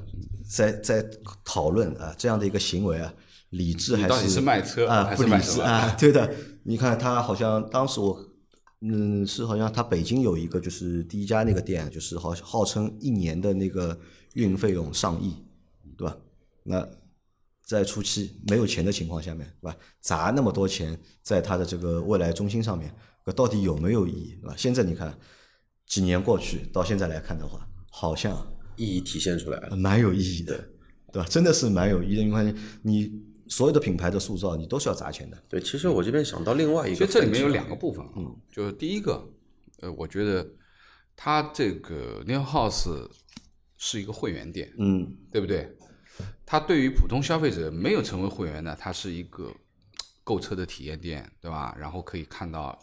[0.46, 1.10] 在在
[1.44, 3.14] 讨论啊这样的一个行为啊，
[3.50, 5.94] 理智还是到底是卖车啊不理智啊？
[5.98, 6.34] 对的，
[6.64, 8.26] 你看他好像当时我。
[8.82, 13.94] 嗯，是好像他北京有一个就是第一家那个店，就是好号称一年的那个
[14.32, 15.36] 运营费用上亿，
[15.98, 16.16] 对吧？
[16.62, 16.88] 那
[17.62, 19.76] 在初期没有钱的情况下面，对吧？
[20.00, 22.90] 砸那么多钱在他的这个未来中心上面，
[23.26, 24.54] 那到底有没有意义，对吧？
[24.56, 25.14] 现在你看，
[25.86, 28.34] 几年过去到现在来看的话，好像
[28.76, 30.56] 意义体现出来了，蛮有意义的，
[31.12, 31.28] 对吧？
[31.28, 32.22] 真的是蛮有意义的。
[32.22, 33.12] 你看，你
[33.50, 35.36] 所有的品牌的塑造，你都是要砸钱的。
[35.48, 39.22] 对，其实我这边想到另外一个，其实这里面有两个，部分，嗯，就是第一个，
[39.80, 40.48] 呃，我觉得
[41.14, 43.10] 它这个 New House
[43.76, 45.76] 是一个会员店，嗯，对不对？
[46.46, 49.52] 它对于普通消费者没有成为会员的，它是一个
[50.22, 51.74] 购车的体验店，对吧？
[51.78, 52.78] 然后可以看到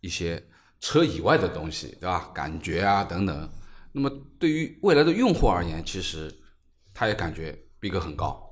[0.00, 0.42] 一些
[0.80, 2.30] 车以外的东西，对吧？
[2.34, 3.50] 感觉啊等等。
[3.92, 6.34] 那么对于未来的用户而言，其实
[6.94, 8.49] 他也感觉逼格很高，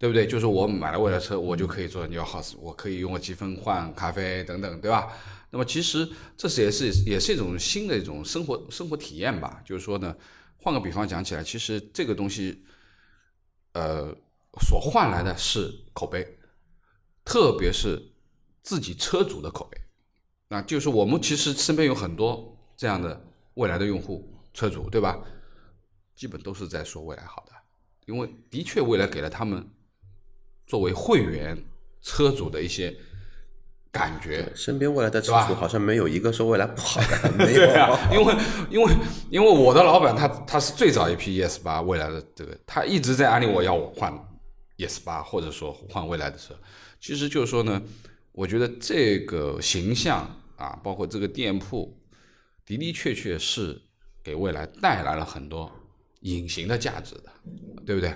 [0.00, 0.26] 对不对？
[0.26, 5.12] 就是我买了未来车，我就可以做 New House，我可以用我积分换咖啡等等，对吧？
[5.50, 6.08] 那么其实
[6.38, 9.60] 这是也是也是一种新的一种生活生活体验吧。
[9.62, 10.16] 就是说呢，
[10.56, 12.64] 换个比方讲起来，其实这个东西，
[13.74, 14.10] 呃，
[14.66, 16.26] 所换来的是口碑，
[17.22, 18.00] 特别是
[18.62, 19.78] 自己车主的口碑。
[20.48, 25.20] 那就是我们其实身边有很多这样的未来的用户车主，对吧？
[26.16, 27.52] 基本都是在说未来好的，
[28.06, 29.68] 因为的确未来给了他们
[30.70, 31.58] 作为会员
[32.00, 32.94] 车主的一些
[33.90, 38.34] 感觉，身边未来的车主好像没有一个说未来不好的，没有啊，因为
[38.70, 38.94] 因为
[39.30, 44.16] 因为我的老板他他是最早一批 ES 八未来的这个，他一直在安利我要我换
[44.76, 46.54] ES 八或者说换未来的车。
[47.00, 47.82] 其实就是说呢，
[48.30, 51.98] 我觉得这个形象啊，包括这个店铺，
[52.64, 53.76] 的的确确是
[54.22, 55.68] 给未来带来了很多
[56.20, 57.24] 隐形的价值的，
[57.84, 58.14] 对不对？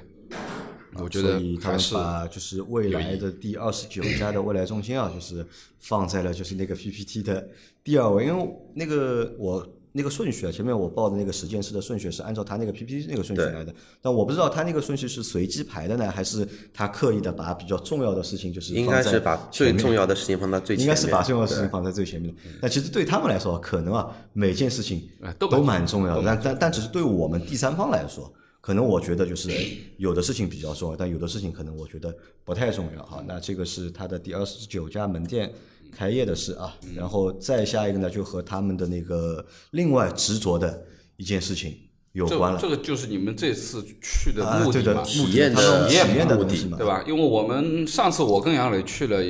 [1.02, 5.46] 我觉得所以他是把就是未来的第二十九家的未来中心啊，就是
[5.80, 7.46] 放在了就是那个 PPT 的
[7.82, 22.40] 第二位，因为那个我那个顺序啊，前面我报的那个实践室的顺序是按照他那个 PPT 那个顺序来的，但我不知道他那个顺序是随机排的呢，还是他刻意的把比较重要的事情就是应放在该是把最前面重要的事情放到最前面，应该是把重要的事情放在最前面的。
[22.60, 28.32] 但其实对他们来说，可能啊，每件事情哎都蛮重要的，但但但只是对我们第三方来说，
[28.64, 29.50] 可能我觉得就是
[29.98, 33.22] 有的事情比较重要，但有的事情可能我觉得不太重要哈。
[33.28, 35.52] 那这个是他的第二十九家门店
[35.94, 40.82] 开业的事啊，然后再下一个呢，就和他们的那个另外执着的
[41.18, 41.76] 一件事情
[42.12, 42.66] 有关了这。
[42.66, 47.04] 个就是你们这次去的目的嘛，体验的体验的目的对吧？
[47.06, 49.22] 因为我们上次我跟杨磊去了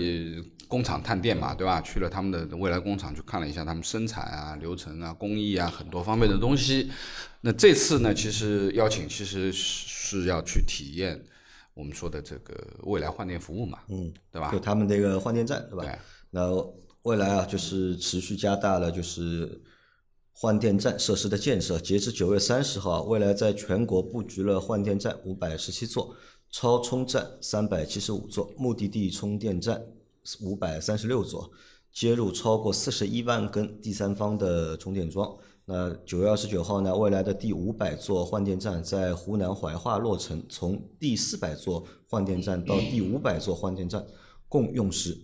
[0.75, 1.81] 工厂探店嘛，对吧？
[1.83, 6.91] 去了他们的未来工厂去看了一下他们生产啊、流程啊、工艺啊很多方面的东西。
[7.43, 11.25] 那这次呢，其实邀请其实是是要去体验
[11.75, 14.59] 我们说的这个未来换电服务嘛，嗯，对吧就？
[14.59, 15.85] 他们这个换电站，对吧？
[15.85, 15.97] 对
[16.31, 16.51] 那
[17.03, 19.63] 未来啊，就是持续加大了就是
[20.33, 21.79] 换电站设施的建设。
[21.79, 26.17] 截至九月三十号，未来在全国布局了换电站五百十七座，
[26.51, 29.81] 超充站三百七十五座，目的地充电站
[30.41, 31.51] 五百三十六座，
[31.93, 35.37] 接入超过四十一万根第三方的充电桩。
[35.67, 44.05] 那九月二十九号呢，未来的第五百座换电站在湖南怀化落成，从第四百座换电站到第五百座换电站，
[44.49, 45.17] 共用时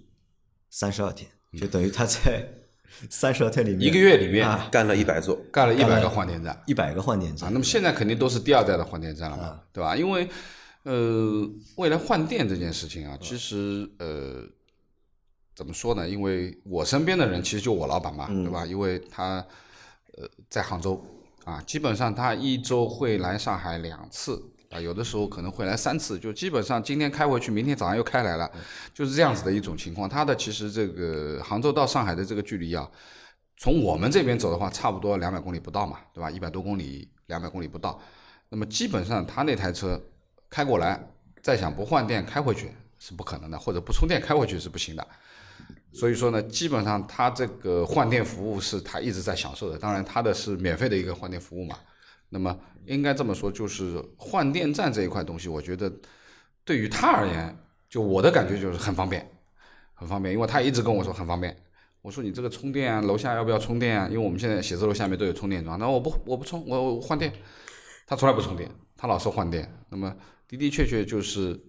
[0.70, 2.48] 三十二天，就等于他在
[3.10, 6.58] 三十二天里面一个月里面啊干了一百座，干了一百个换电站。
[6.66, 9.94] 一百个换电啊，站那么现在肯定都是第二代的换电站了嘛，对吧？
[9.94, 10.26] 因为
[10.84, 14.42] 呃，未来换电这件事情啊，其实呃，
[15.60, 16.08] 怎么说呢？
[16.08, 18.64] 因为我身边的人其实就我老板嘛，对吧？
[18.64, 19.44] 因为他
[20.16, 20.98] 呃在杭州
[21.44, 28.50] 啊，基本上他一周会来上海两次啊，有的时候可能会来三次，就基本上今天开回去，明天早上又开来了，
[28.94, 30.08] 就是这样子的一种情况。
[30.08, 32.90] 他的其实这个杭州到上海的这个距离啊，
[33.58, 36.30] 从我们这边走的话，差不多两百公里不到嘛，对吧？
[36.30, 38.00] 一百多公里，两百公里不到。
[38.48, 40.00] 那么基本上他那台车
[40.48, 40.98] 开过来，
[41.42, 45.06] 再想不换电开回去是不可能的，或者不充电开回去是不行的。
[45.92, 51.76] 所以说呢，基本上他这个换电服务是他一直在享受的，当然他的是免费的一个换电服务嘛。
[52.28, 55.92] 那么应该这么说，就是换电站这一块东西，我觉得
[56.64, 57.56] 对于他而言，
[57.88, 59.28] 就我的感觉就是很方便，
[59.94, 61.56] 很方便，因为他一直跟我说很方便。
[62.02, 64.06] 我说你这个充电啊，楼下要不要充电啊？
[64.06, 65.78] 因为我们现在写字楼下面都有充电桩。
[65.78, 67.32] 那我不我不充，我我换电。
[68.06, 69.70] 他从来不充电，他老是换电。
[69.88, 70.16] 那么
[70.48, 71.60] 的的确确就是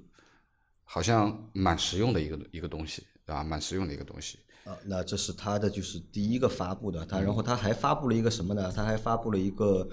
[0.84, 3.44] 好像蛮实用的一个一个东西，对吧？
[3.44, 4.40] 蛮实用的一个东西。
[4.66, 8.72] 啊，那这是它的就是第一个发布的，它然后它还发布了一个什么呢？
[8.76, 9.88] 它还发布了一个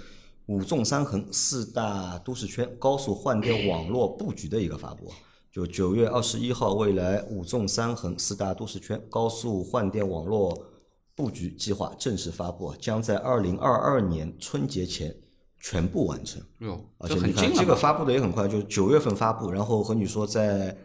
[0.46, 5.10] 五纵三横四大都市圈高速换电网络布局的一个发布。
[5.50, 10.66] 就九月二十一号，未来五纵三横四大都市圈高速换电网络
[11.14, 15.14] 布局计划正式发布，将在二零二二年春节前
[15.58, 16.42] 全部完成。
[16.58, 20.76] 哟，而且你看这个发布的也很快，就是九月份发布，然后和你说在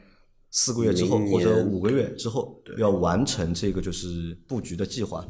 [0.56, 5.28] 四个月之后或者五个月之后要完成这个就是布局的计划。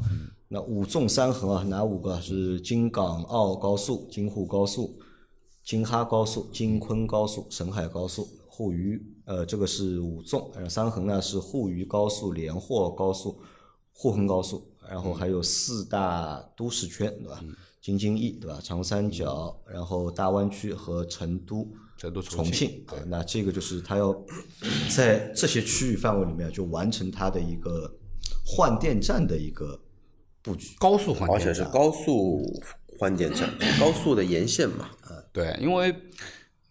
[0.48, 4.94] 那五纵三横啊，哪五个是京港澳高速、京沪高速、
[5.64, 13.40] 京哈高速、京昆高速、沈海高速、沪渝呃，这个是五纵，然后三横呢是沪渝高速、连霍高速、
[13.94, 17.42] 沪昆高速，然后还有四大都市圈，对吧？
[17.80, 18.60] 京津冀，对吧？
[18.62, 24.14] 长三角，然后大湾区和成都、成都、重庆，啊，那这个就是它要
[24.94, 27.90] 在这些区域范围里面就完成它的一个
[28.44, 29.80] 换电站的一个
[30.42, 32.42] 布局，高速换电，而且是高速
[32.98, 34.90] 换电站，高速的沿线嘛。
[35.32, 35.94] 对，因为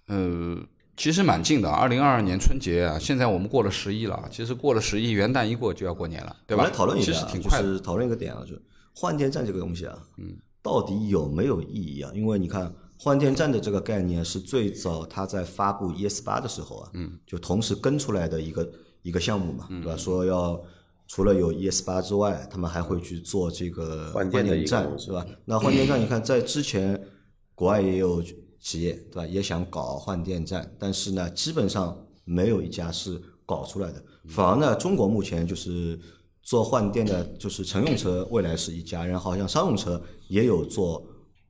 [0.07, 0.57] 呃，
[0.95, 6.63] 其实蛮近的，二零二二年春节啊，现在我们过了十一了，其实过了十一，元旦一过就要过年了，对吧？
[6.63, 7.67] 我来讨论一其下啊，就实挺快的。
[7.67, 8.61] 是讨论一个点啊，就是
[8.93, 12.11] 换电站这个东西啊，嗯，到底有没有意义啊？
[12.13, 19.97] 因为你看换电站的这个概念是最早它在发布 ES 八的时候啊，嗯，就同时跟出来的一个一个项目嘛，对吧？
[19.97, 20.57] 说要
[21.05, 25.25] 除了有 ES 八之外，他们还会去做这个换电站是吧？
[25.43, 26.97] 那换电站你看在之前
[27.53, 28.23] 国外也有
[28.61, 34.01] 企业对吧，也想搞换电站，但是呢，基本上没有一家是搞出来的。
[34.29, 35.99] 反而呢，中国目前就是
[36.41, 41.05] 做换电的，就是乘用车未来是一家，然后好像商用车也有做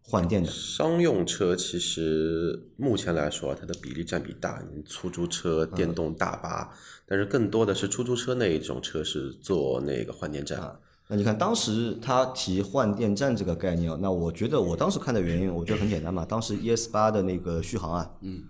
[0.06, 0.50] 换电的。
[0.50, 6.72] 商用车其实目前来说，它的比例占比大，你出租车、电动大巴，
[7.06, 10.80] 但是更多的是出租车那一种车是做那个换电站。
[11.08, 16.24] 那你看当时他提换电站这个概念啊，那我觉得我当时看的原因，我觉得很简单嘛。
[16.26, 18.42] 当时 ES 八的那个续航啊，嗯，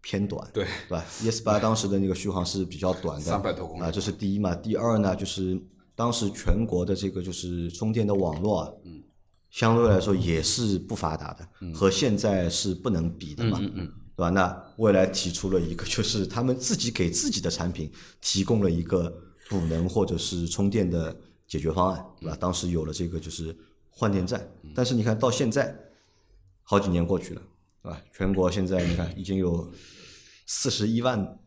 [0.00, 4.54] 偏短，对对吧？ES 八当时的那个续航是比较短的，300多公里啊，这是第一嘛。
[4.54, 5.60] 第二呢，就是
[5.94, 9.02] 当时全国的这个就是充电的网络啊，嗯，
[9.50, 13.86] 相对来说也是不发达的，和现在是不能比的嘛，对
[14.16, 14.30] 吧？
[14.30, 19.12] 那未来提出了一个，就是他们自己给自己的产品提供了一个
[19.48, 21.14] 补能或者是充电的
[21.48, 22.36] 解决方案，对吧？
[22.38, 23.56] 当时有了这个就是
[23.88, 25.76] 换电站，但是你看到现在
[26.62, 27.42] 好几年过去了，
[27.82, 28.00] 对吧？
[28.12, 29.68] 全国现在你看已经有
[30.46, 31.38] 四十一万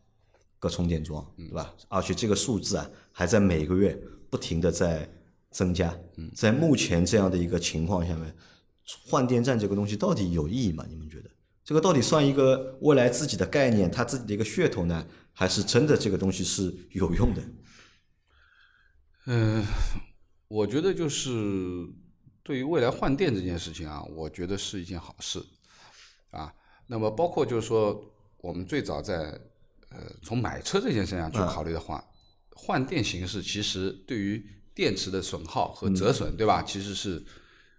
[0.58, 1.72] 个充电桩，对吧？
[1.88, 5.08] 而且这个数字啊还在每个月不停的在
[5.54, 5.96] 增加。
[6.34, 8.34] 在目前这样的一个情况下面，
[9.06, 10.84] 换电站这个东西到底有意义吗？
[10.88, 11.30] 你们觉得？
[11.64, 17.42] 这个到底算一个未来自己的概念，它自己的一个噱头呢，还是真的这个东西是有用的？
[19.26, 19.64] 嗯，
[20.48, 21.30] 我觉得就是
[22.42, 25.42] 对于未来换电这件事情啊，我觉得是一件好事
[26.32, 26.52] 啊。
[26.86, 28.04] 那么包括就是说，
[28.42, 29.30] 我们最早在
[29.88, 32.04] 呃从买车这件事情上去考虑的话，
[32.50, 36.62] 换电形式其实对于电池的损耗和折损，对吧？
[36.62, 37.22] 其实是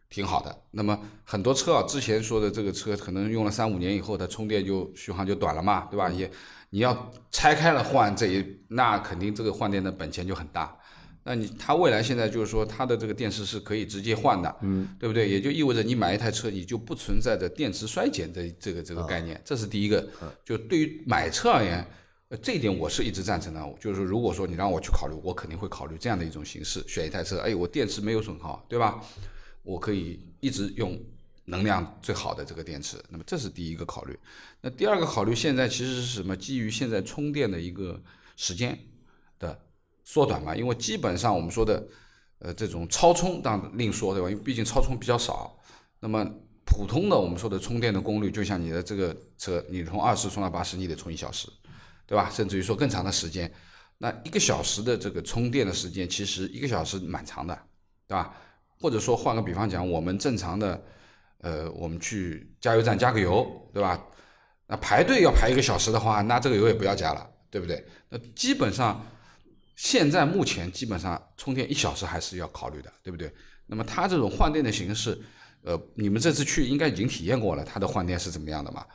[0.09, 0.55] 挺好的。
[0.71, 6.09] 那么很多车啊，之前说的这个车可能用了三五年以后，它充电就续航就短了嘛，对吧？
[6.09, 6.29] 也
[6.69, 10.77] 你要拆开了换这一，那肯定这个换电的本钱就很大。
[11.27, 15.27] 那你它未来现在就是说，它的这个电池是可以直接换的，嗯，对不对？
[15.27, 20.07] 也就意味着你买一台车，你就不存在着电池衰减的这个这个概念，这是第一个。
[20.45, 21.83] 就对于买车而言，
[22.29, 23.75] 呃，这一点我是一直赞成的。
[23.79, 28.99] 就是如果说你让我去考虑，我肯定会考虑这样的一种形式，选一台车，哎，我电池没有损耗，对吧？
[29.61, 30.99] 我可以一直用
[31.45, 32.97] 能量最好的这个电池。
[33.09, 34.17] 那么这是第一个考虑。
[34.61, 36.35] 那第二个考虑，现在其实是什么？
[36.35, 38.01] 基于现在充电的一个
[38.35, 38.77] 时间
[39.37, 39.59] 的
[40.03, 41.87] 缩短嘛，因为基本上我们说的，
[42.39, 44.29] 呃，这种超充当然另说对吧？
[44.29, 45.55] 因为毕竟超充比较少。
[45.99, 46.23] 那么
[46.65, 51.47] 普通的我们说的充电的功率，就像你的这个车，你从二十充到八十，你得充一小时，
[52.05, 52.29] 对吧？
[52.31, 53.51] 甚至于说更长的时间。
[53.97, 57.57] 那一个小时的这个充电的时间，其实一个小时蛮长的，
[58.07, 58.35] 对吧？
[58.79, 60.83] 或者说换个比方讲，我们正常的，
[61.39, 64.05] 呃，我们去加油站加个油，对吧？
[64.67, 67.85] 那排队要排一个小时的话，那这个油也不要加了，对不对？
[68.09, 69.05] 那基本上
[69.75, 73.33] 现在目前基本上充电一小时还是要考虑的，对不对？
[73.65, 75.17] 那么它这种换电的形式，
[75.63, 78.85] 呃，你们这次去应该已经体验过了，它的换电是怎么样的嘛？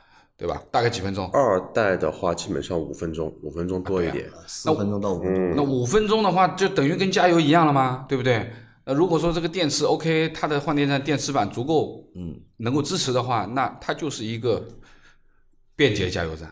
[0.41, 0.59] 对吧？
[0.71, 1.29] 大概几分钟？
[1.31, 4.27] 二代的话，基本上五分钟，五分钟多一点。
[4.47, 5.53] 四分钟到五分钟。
[5.55, 8.07] 那五分钟的话，就等于跟加油一样了吗？
[8.09, 8.51] 对不对？
[8.83, 14.67] 那如果说这个电池 OK，它的换电站电池板足够，嗯，能够支持的话，那它就是一个
[15.75, 16.51] 便捷加油站。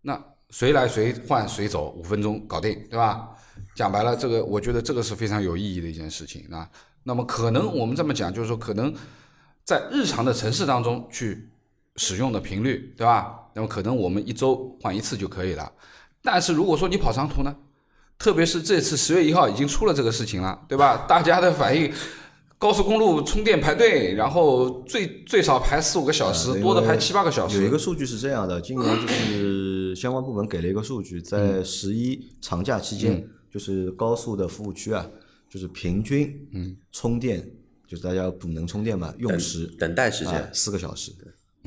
[0.00, 0.20] 那
[0.50, 3.28] 谁来谁换谁走，五分钟搞定，对吧？
[3.76, 6.68] 讲白了，这个我觉得这个是非常有意义的一件事情啊。
[7.04, 8.92] 那么可能我们这么讲，就是说可能
[9.62, 11.48] 在日常的城市当中去
[11.96, 13.38] 使用的频率，对吧？
[13.54, 15.70] 那么可能我们一周换一次就可以了。
[16.22, 17.54] 但是如果说你跑长途呢，
[18.18, 21.06] 特别是这次十月一号已经出了这个事情了，对吧？
[21.08, 21.92] 大家的反应，
[22.58, 27.60] 高速公路充电排队，然后最最少排四五个小时，多的排七八个小时。
[27.60, 35.06] 有一个数据是这样的，今年就是相关部门给了一个数据，在十一长假期间，就是高速的服务区啊。
[35.50, 37.46] 就是平均，嗯，充电
[37.86, 41.12] 就是大家补能充电嘛，用时等待时间四个小时，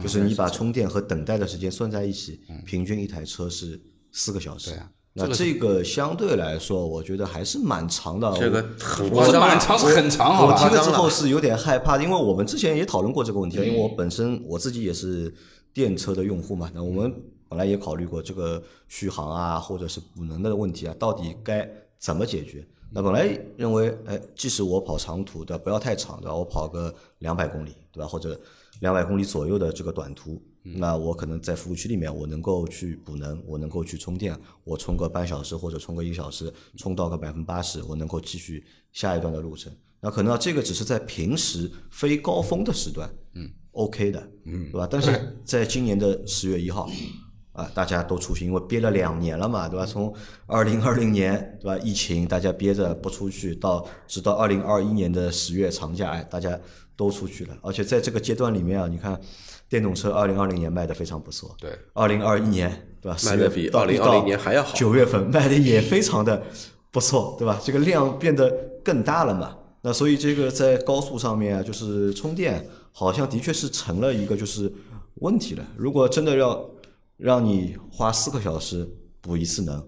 [0.01, 3.79] 就是你把充电和等待的时间算在一起，平均一台车是
[4.11, 4.71] 四个小时。
[4.71, 8.31] 对啊，那这个相对来说，我觉得还是蛮长的。
[8.37, 15.33] 这个很我蛮长是很长，我听了之后是有点害怕，因为我们之前也讨论过这个问题，因为我本身我自己也是
[15.73, 17.13] 电车的用户嘛，那我们
[17.47, 21.65] 本来也考虑过这个续航啊，或者是补能的问题啊，到底该
[21.97, 22.67] 怎么解决？
[22.91, 23.27] 那本来
[23.57, 28.07] 认为，哎，即使我跑长途的，不要太长的，我跑个两百公里，对吧？
[28.07, 28.39] 或者
[28.82, 39.71] 两百公里左右的这个短途，那我可能在服务区里面，我能够去补能，我能够去充电，我充个半小时或者充个一小时，充到个百分之八十，我能够继续下一段的路程。
[40.01, 44.88] 那可能这个只是在平时非高峰的时段，嗯，OK 的，嗯，对吧？
[44.89, 46.89] 但是 在今年的十月一号。
[47.55, 49.86] 啊，大家都出去，因为憋了两年了嘛，对吧？
[49.86, 50.13] 从
[50.45, 51.78] 二零二零年，对吧？
[51.82, 56.59] 疫情大家憋着不出去，到直到二零二一年的十月长假，哎，大家
[56.95, 57.57] 都出去了。
[57.61, 59.19] 而且在这个阶段里面啊，你看
[59.69, 62.69] 电动车二零二零年卖的非常不错，对，二零二一年，
[63.01, 63.17] 对吧？
[63.25, 64.75] 卖的比二零二零年还要好。
[64.75, 66.43] 九月份卖的也非常的
[66.91, 67.59] 不错，对吧？
[67.63, 68.49] 这个量变得
[68.83, 69.57] 更大了嘛。
[69.81, 74.71] 那所以这个在高速上面啊，就是充电，好像的确是成了一个就是
[75.15, 75.63] 问题了。
[75.77, 76.67] 如果真的要
[77.17, 78.87] 让你花四个小时
[79.21, 79.87] 补一次能，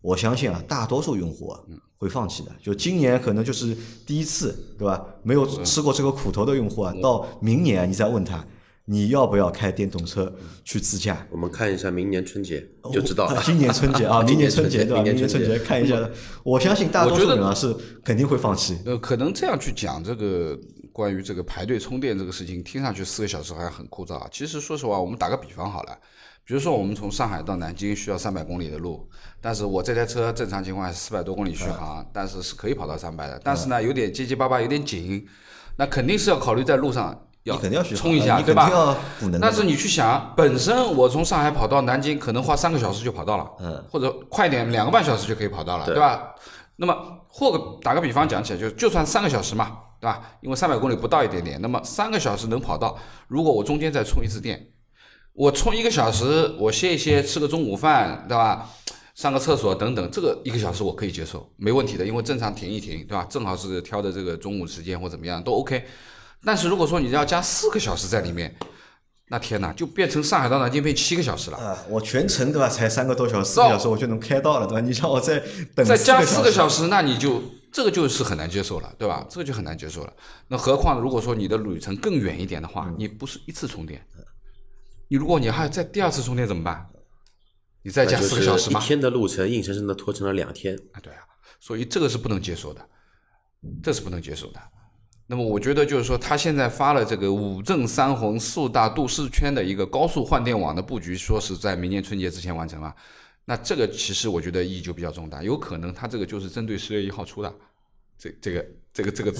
[0.00, 1.60] 我相信啊，大多数用户啊
[1.96, 2.52] 会放弃的。
[2.62, 3.76] 就今年可能就是
[4.06, 5.04] 第一次，对吧？
[5.22, 8.44] 没有吃过这个苦头的用户啊，到明年你再问他，
[8.84, 10.32] 你要不要开电动车
[10.64, 11.26] 去自驾？
[11.30, 13.42] 我们看一下明年春节就知道了。
[13.44, 15.02] 今年春节啊， 明年春节对吧？
[15.02, 16.08] 明年春节看一下，
[16.44, 17.74] 我相信大多数人啊是
[18.04, 18.78] 肯定会放弃。
[18.86, 20.56] 呃，可能这样去讲这个
[20.92, 24.28] 关于这个排队充电这个事情，听上去四个小时好像很枯燥啊。
[24.30, 25.98] 其实说实话，我们打个比方好了。
[26.48, 29.06] 比如说，我们从上海到南京需要三百公里的路，
[29.38, 33.38] 但是我这台车正常情况下是四百多公里续航，但是是可以跑到三百的。
[33.44, 35.28] 但是呢，有点结结巴巴，有点紧，
[35.76, 37.54] 那肯定是要考虑在路上要
[37.94, 38.96] 充一下，对吧？
[39.42, 46.34] 但是你去想，本身我从上海跑到南京可能花三个小时就跑到了，嗯，或者快点两个半小时就可以跑到了，对吧？
[46.76, 46.96] 那么
[47.28, 50.22] 或个打个比方讲起来，就就算三个小时嘛，对吧？
[50.40, 52.96] 因为三百公里不到一点点，那么三个小时能跑到，
[53.26, 54.66] 如果我中间再充一次电。
[55.38, 58.68] 我充一个小时，我歇一歇，吃个中午饭，对吧？
[59.14, 63.24] 上个厕所等等，这个一个小时我可以接受，没问题的，因为正常停一停，对吧？
[63.30, 65.84] 正好是挑的这个中午时间或怎么样都 OK。
[66.44, 68.52] 但是如果说你要加四个小时在里面，
[69.28, 71.56] 那天呐，就变成上海到南京变七个小时了。
[71.56, 74.80] 啊，我全程对吧，才三个多小时，四个小时我就能开到了，对吧？
[74.80, 75.40] 你让我再
[75.72, 79.24] 等再加四个小时，那你就这个就是很难接受了，对吧？
[79.30, 80.12] 这个就很难接受了。
[80.48, 84.04] 那何况如果说你的旅程更远一点的话，你不是一次充电。
[85.08, 86.88] 你如果你还在第二次充电怎么办？
[87.82, 88.80] 你再加四个小时吗？
[88.80, 91.00] 一天的路程硬生生的拖成了两天啊！
[91.00, 91.20] 对啊，
[91.58, 92.86] 所以这个是不能接受的，
[93.82, 94.60] 这是不能接受的。
[95.26, 102.94] 那么我觉得就是说，他现在发了这个五正三红四大都市圈的一个高速换电网的布局，说是在明年春节之前完成了。
[103.44, 107.54] 那这个其实我觉得意义就比较重大，有可能他这个就是针对十月一号出的，
[108.18, 109.34] 这这个这个这个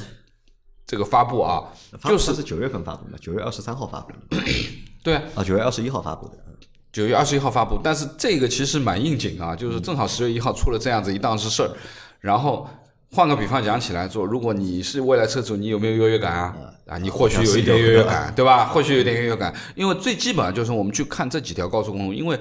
[0.86, 1.70] 这个发布啊，
[2.04, 4.18] 就是是九月份发布的，九月二十三号发布的。
[5.02, 6.34] 对啊，九月二十一号发布的，
[6.92, 11.70] 九月二十一号发布，但是这个其实蛮应景啊，就是正好十月一号出了这样子一档子事儿，
[12.20, 12.68] 然后
[13.12, 16.56] 换个比方讲起来说，如果你是未来车主，你有没有优越感啊？
[16.86, 18.66] 啊，你或许有一点优越感，对吧？
[18.66, 22.38] 或许有点优越感，因为最基本就是我们去看这几条高速公路，因为。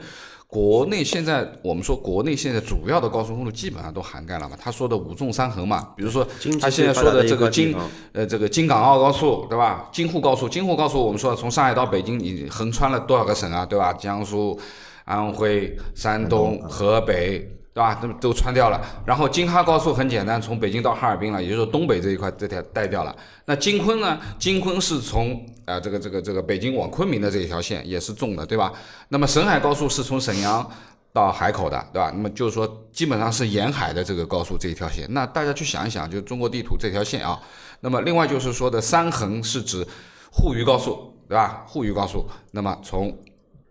[0.48, 6.26] 国内现在我们说国内现在主要的高速公路基本上都涵盖了嘛，他说的五纵三横嘛，比如说
[6.62, 7.76] 他现在说的这个京
[8.14, 9.90] 呃这个京港澳高速对吧？
[9.92, 13.92] 京沪高速，京沪高速我们说从上海到北京你横穿了多少个省啊对吧？
[13.94, 14.58] 江苏、
[15.04, 17.57] 安徽、山东、河北。
[17.78, 18.00] 对吧？
[18.02, 18.82] 那么都穿掉了。
[19.06, 23.16] 然后京哈高速很简单，从北京到哈尔滨了，也就是说东北这一块这条带掉了。
[23.46, 24.20] 那京昆呢？
[24.40, 28.74] 京昆是从啊、这个这个这个北京往昆明的这一条线也是重的，对吧？
[29.10, 30.68] 那么沈海高速是从沈阳
[31.14, 32.10] 到海口的，对吧？
[32.16, 35.06] 那么就是说基本上是沿海的这个高速这一条线。
[35.12, 37.40] 那大家去想一想，就中国地图这条线啊。
[37.82, 39.86] 那么另外就是说的三横是指
[40.32, 41.64] 沪渝高速，对吧？
[41.68, 43.16] 沪渝高速，那么从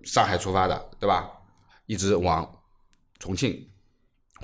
[0.05, 1.29] 上海出发的，对吧？
[1.87, 2.49] 一直往
[3.19, 3.57] 重庆、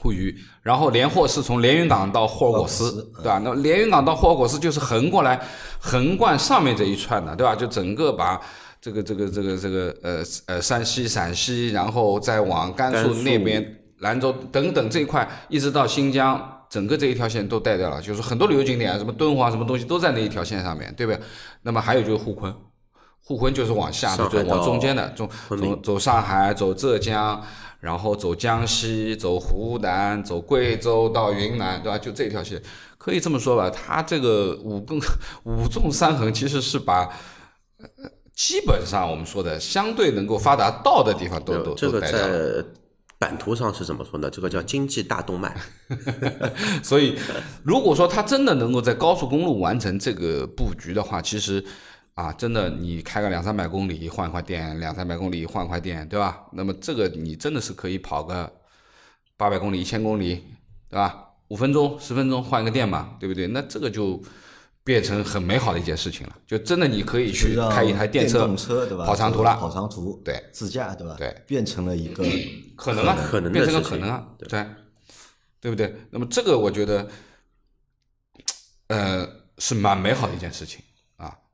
[0.03, 3.40] 沪渝，然后连货是从连云港到霍尔果斯对吧？
[3.44, 5.40] 那连云港到霍尔果斯就是横过来，
[5.78, 7.55] 横贯上面这一串的，对吧？
[7.55, 8.40] 就整个把
[8.80, 13.64] 这个这个这个这个呃呃山西、陕西，然后再往甘肃那边、
[14.00, 16.59] 兰州等等这一块，一直到新疆。
[16.68, 21.20] 整个这一条线都带掉了，就是很多旅游景点啊，什么敦煌什么东西都在那一条线上面，对不对？
[21.61, 22.50] 那么还有就是沪昆，
[23.22, 27.38] 沪昆就是往下的，就是往中间的，中昆明走走上海，走浙江，
[27.83, 31.99] 然后走江西，走湖南，走贵州到云南，对吧？
[31.99, 32.62] 就这条线，
[32.97, 34.99] 可以这么说吧，它这个五更
[35.45, 37.11] 五纵三横其实是把。
[37.78, 37.89] 呃
[38.35, 42.64] 基本上我们说的相对能够发达到的地方都都这个在
[43.18, 44.30] 版图上是怎么说呢？
[44.30, 45.55] 这个叫经济大动脉。
[46.83, 47.14] 所以
[47.62, 51.62] 如果说它真的能够在高速公路完成这个布局的话，其实
[52.14, 56.46] 啊，真的你开个两三百公里换一块电，两三百公里换一块电，对吧？
[56.52, 58.52] 那么这个你真的是可以跑个
[59.36, 60.44] 八百公里、一千公里，
[60.88, 61.28] 对吧？
[61.48, 63.46] 五分钟、十分钟换一个电嘛，对不对？
[63.48, 64.22] 那这个就
[64.84, 69.06] 变成很美好的一件事情了，就真的你可以去开一台电车动车对吧？
[69.06, 71.14] 跑长途了，跑长途，对，自驾对吧？
[71.18, 72.24] 对，变成了一个
[72.76, 74.66] 可能啊，可能变成个可能啊，对，
[75.60, 75.94] 对不对？
[76.10, 77.08] 那么这个我觉得，
[78.88, 79.26] 呃，
[79.58, 80.91] 是蛮美好的一件事情啊，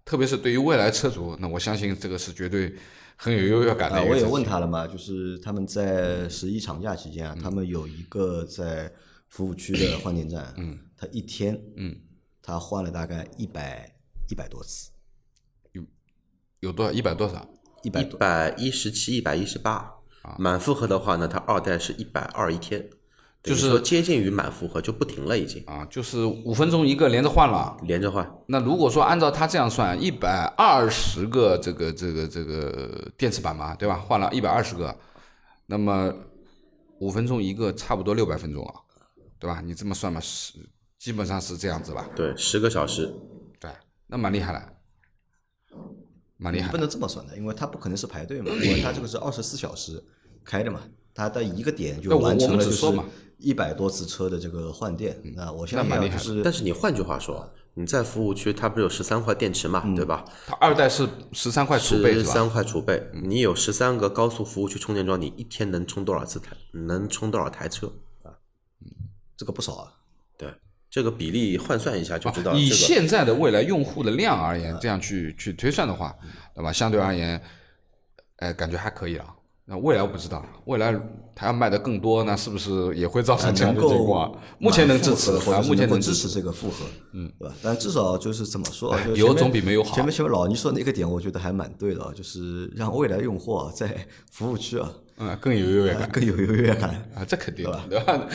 [0.08, 2.74] 特别是对于未来车主，那我相信这个是绝对
[3.14, 4.24] 很有优越感的啊，我也。
[4.24, 8.90] 问他了嘛，就是他们在十一长假期间啊，他们有一个在
[9.28, 11.94] 服务区的换电站，嗯，他一天，嗯，
[12.40, 13.94] 他换了大概一百
[14.30, 14.88] 一百多次，
[15.72, 15.84] 有
[16.60, 16.90] 有多少？
[16.90, 17.46] 一百多少？
[17.82, 19.92] 一百，一百一十七、一百一十八，
[20.38, 22.88] 满负荷的话呢，它二代是一百二一天，
[23.42, 27.76] 就是说接近于满负荷就不停了，已经啊，就是五分钟一个连着换了。
[27.84, 28.28] 连着换。
[28.46, 33.96] 那如果说按照他这样算，一百二十个这个这个这个电池板嘛，对吧？
[33.96, 34.94] 换了一百二十个，
[35.66, 36.12] 那么
[36.98, 38.74] 五分钟一个，差不多六百分钟了，
[39.38, 39.60] 对吧？
[39.64, 40.54] 你这么算嘛，是
[40.98, 42.10] 基本上是这样子吧？
[42.16, 43.14] 对，十个小时，
[43.60, 43.70] 对，
[44.08, 44.72] 那蛮厉害了，
[46.36, 46.72] 蛮厉害。
[46.72, 50.04] 不能这么算的，因为他不可能是排队嘛，因为他这个是二十四小时
[50.44, 50.80] 开着嘛，
[51.14, 53.04] 它的一个点就完成了就是说嘛
[53.38, 60.24] 一百多次车的这个换电，那我相信那蛮厉害的啊就是但是你换句话说，你在服务区，它不是有十三块电池嘛，对吧？
[60.48, 62.24] 它二代是十三块储备是吧？
[62.24, 66.56] 十三块储备，你有十三个高速服务区充电桩，你一天能充多少次台？
[66.72, 67.86] 能充多少台车
[68.24, 68.34] 啊？
[69.36, 69.92] 这个不少啊。
[70.36, 70.52] 对，
[70.90, 72.52] 这个比例换算一下就知道。
[72.54, 76.12] 以现在的未来用户的量而言，这样去去推算的话，
[76.56, 76.72] 对吧？
[76.72, 77.40] 相对而言，
[78.38, 79.34] 哎，感觉还可以了。
[79.70, 80.98] 那未来我不知道，未来
[81.34, 84.34] 它要卖的更多，那是不是也会造成这样的情况？
[84.58, 86.26] 目前能支持，或者目前能支持。
[86.28, 87.54] 这个复合，嗯，对吧？
[87.62, 93.94] 但至少就是怎么说啊，有总比没有好前面前面老倪说那个点，我觉得还蛮对的啊，就是让未来用户啊在
[94.32, 96.90] 服务区啊嗯，更有优越感更有优越感。
[97.14, 98.26] 啊，这肯定的，对吧？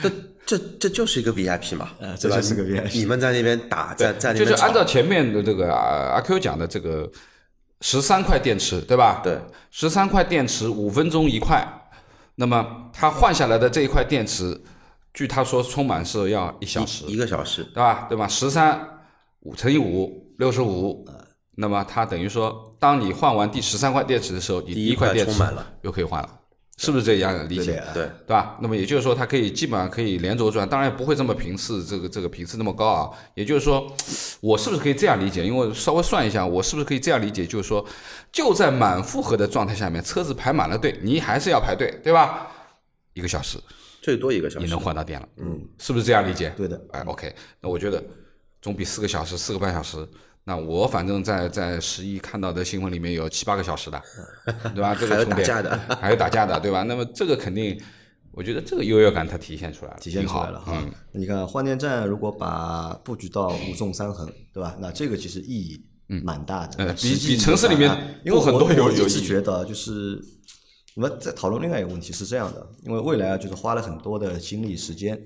[0.00, 0.10] 这
[0.44, 2.16] 这这就是一个 VIP 嘛，呃？
[2.16, 7.08] 这就是个 VIP 你们在那边打，在在那边就是按照前面的这个啊阿 Q 讲的这个
[7.82, 9.20] 十三块电池，对吧？
[9.22, 9.38] 对，
[9.70, 11.62] 十三块电池，五分钟一块，
[12.36, 14.58] 那么他换下来的这一块电池，
[15.12, 18.06] 据他说充满是要一小时，一个小时，对吧？
[18.08, 18.26] 对吧？
[18.26, 18.80] 十三
[19.40, 21.06] 五乘以五，六十五。
[21.54, 26.30] 那么它等于说，当你换完第十三块电池的时候，你第一块电池充满了又可以换了，
[26.78, 27.82] 是不是这样的理解？
[27.94, 28.58] 对，对吧？
[28.60, 33.10] 那么也就是说，它可以基本上可以连轴转，当然不会这么频次，这个这个频次那么高啊。
[33.34, 33.86] 也就是说，
[34.40, 35.44] 我是不是可以这样理解？
[35.44, 37.46] 因为稍微算一下，我是不是可以这样理解？
[37.46, 37.86] 就是说，
[38.32, 42.50] 就在满负荷的状态下面，车子排满了队，你还是要排队，对吧？
[43.12, 43.58] 一个小时
[44.00, 44.80] 最多一个小时你能。
[44.80, 46.52] 换到电了，嗯，是不是这样理解？
[46.56, 48.02] 对的，哎，OK，那我觉得
[48.60, 50.08] 总比四个小时、四个半小时。
[50.44, 54.02] 那我反正在在十一看到的新闻里面有七八个小时的，
[54.74, 54.94] 对吧？
[54.94, 56.82] 这还有个充电打架的， 还有打架的，对吧？
[56.82, 57.80] 那么这个肯定，
[58.32, 60.92] 我觉得这个优越感它体现出来了，体现出来了哈嗯，。
[61.12, 64.76] 你看换电站如果把布局到五纵三横，对吧？
[64.80, 65.84] 那这个其实意义
[66.24, 70.20] 蛮大的，嗯比比城市里面因为很多有有意义直觉得就是
[70.96, 75.16] 我们在讨论另外一个问题是这样的，因为未来啊就是花了很多的精力、时间、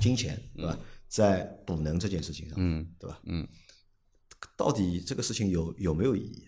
[0.00, 0.78] 金钱，对吧？
[1.08, 3.18] 在补能这件事情上，嗯，对吧？
[3.26, 3.46] 嗯，
[4.56, 6.44] 到底这个事情有有没有意义？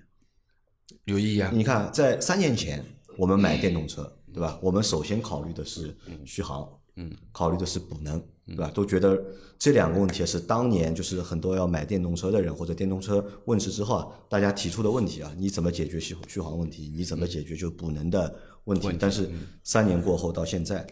[1.05, 1.51] 有意义啊。
[1.53, 2.85] 你看，在三年前
[3.17, 4.59] 我们买电动车，对吧？
[4.63, 8.71] 我们首先考虑的是续航，嗯，考虑的是补能，对吧？
[8.75, 9.23] 都觉得
[9.59, 16.93] 这两个问题是当年就是很多要买电动车的人或者电动车问世之后啊，大家提出的问题啊，你怎么解决续续航问题？
[16.95, 18.35] 你怎么解决就补能的
[18.65, 18.89] 问题？
[18.99, 19.31] 但是
[19.63, 20.87] 三年过后到现在，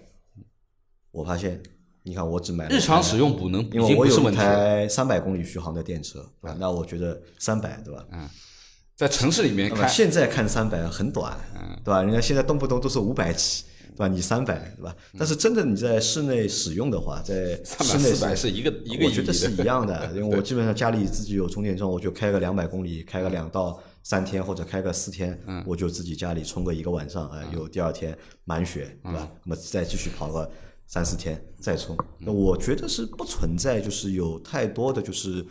[1.10, 1.62] 我发现，
[2.04, 4.34] 你看我只买了日常使用补能已因为我有一。
[4.34, 6.56] 台三百公里续航的电车，对吧？
[6.58, 8.04] 那我觉得三百，对吧？
[8.12, 8.28] 嗯
[8.94, 12.02] 在城市里面那么开，现在看三百很短，嗯对吧？
[12.02, 13.64] 人家现在动不动都是五百起，
[13.96, 14.06] 对吧？
[14.06, 14.94] 你三百，对吧？
[15.18, 29.28] 但是真的你在室内使用的话，在室内百四百是一个一个我觉得是一样的， 因为我基本上家里自己有充电桩，我就开个两百公里，开个两到三天或者开个四天，嗯我就自己家里充个一个晚上，哎，有第二天满血，对吧？
[29.44, 30.48] 那么再继续跑个
[30.86, 35.44] 三四天再充，那我觉得是不存在就是有太多的就是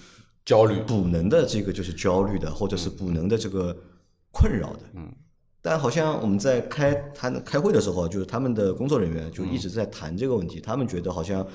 [0.46, 3.76] 焦虑补能的这个就是焦虑的，或者是补能的这个
[4.32, 4.82] 困扰的。
[4.94, 5.12] 嗯，
[5.62, 11.46] 但好像我们在开谈开会的时候，就是他们的工作人员就一直在谈这个问题，他们觉得好像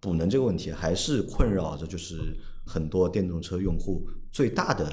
[0.00, 2.18] 补能这个问题还是困扰着就是
[2.66, 4.92] 很多电动车用户最大的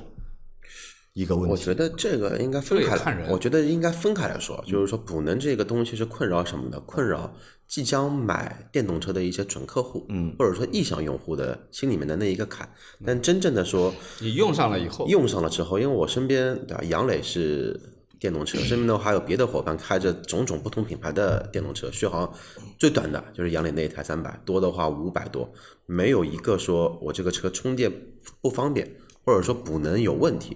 [1.14, 1.52] 一个问题。
[1.52, 6.80] 我觉得这个应该分开看人，我觉得应该分开来说，就是说补能这个东西是困扰什么的？
[6.82, 7.34] 困扰
[7.74, 12.69] 即将买电动车的一些准客户，嗯，或者说意向用户的心里面的那一个坎。
[13.03, 17.82] 但真正的说，你用上了以后，用上了之后，因为我身边对吧，杨磊是
[18.19, 22.32] 电动车，身边的话还有别的伙伴开着种种不同品牌的电动车，续航
[22.78, 25.51] 最短的就是杨磊那一台三百，多的话五百多，
[25.88, 27.91] 没有一个说我这个车充电
[28.39, 28.88] 不方便，
[29.26, 30.55] 或者说补能有问题，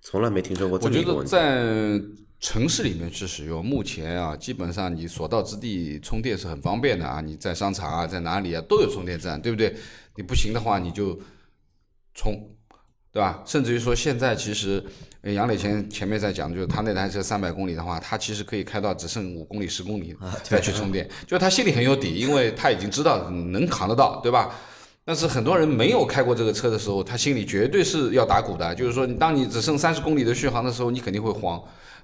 [0.00, 1.30] 从来没听说过这么一个问题。
[1.30, 2.00] 在
[2.46, 7.20] 城市里面去使用，目前啊，基本上你所到之地充电是很方便的啊。
[7.20, 9.74] 你在商场啊，在哪里啊都有充电站，对不对？
[10.14, 11.18] 你不行的话，你就
[12.14, 12.48] 充，
[13.10, 13.42] 对吧？
[13.44, 14.80] 甚至于说，现在其实
[15.22, 24.54] 呃杨磊前前面在讲，就是他那台车三百公里的话，他其实可以开到只剩五公里、十公里再去 充电，就他心里很有底，因为他已经知道能扛得到，对吧？
[25.04, 28.72] 但是很多人没有开过这个车的时候，他心里绝对是要打鼓的。
[28.72, 31.60] 就是说，当你只剩三十公里的续航的时候，你肯定会慌，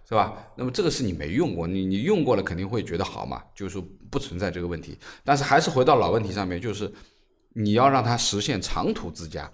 [0.08, 0.46] 是吧？
[0.56, 4.98] 那么这个是你没用过，你你用过了肯定会觉得好嘛，就是说不存在这个问题。
[5.24, 6.92] 但是还是回到老问题上面，就是
[7.54, 9.50] 你要让它实现长途自驾，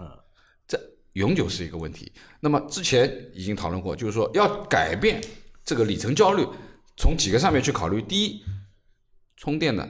[0.67, 0.81] 这
[1.13, 2.13] 永久是一个问题。
[2.41, 5.21] 那么之前已经讨论过，就是说要改变
[5.65, 6.47] 这个里程焦虑，
[6.97, 8.03] 从几个上面去考虑。
[8.03, 8.43] 第一，
[9.37, 9.89] 充电的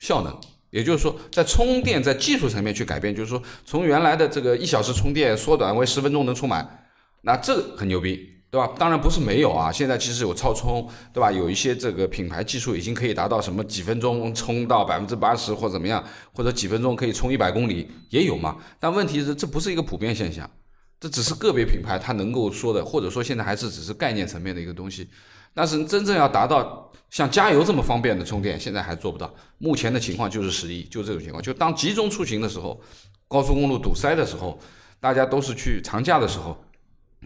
[0.00, 0.38] 效能，
[0.70, 6.86] 也就是说，在充电在技术层面去改变，就是说从原来的这个一小时充电缩短为十分钟能充满，
[7.22, 8.68] 那这个很牛逼，对吧？
[8.76, 11.30] 当然不是没有啊，现在其实有超充，对吧？
[11.30, 18.56] 有一些这个品牌技术已经可以达到什么几分钟充到百分之八十或怎么样，或者几分钟可以充一百公里也有嘛。
[18.80, 20.50] 但问题是这不是一个普遍现象，
[20.98, 25.08] 这只是个别品牌它能够说的，或者说现在还是只是概念层面的一个东西。
[25.54, 29.32] 但是真正要达到像加油这么方便的充电，现在还做不到。
[29.58, 31.42] 目前的情况就是十一，就这种情况。
[31.42, 32.80] 就当集中出行的时候，
[33.28, 34.58] 高速公路堵塞的时候，
[35.00, 36.56] 大家都是去长假的时候，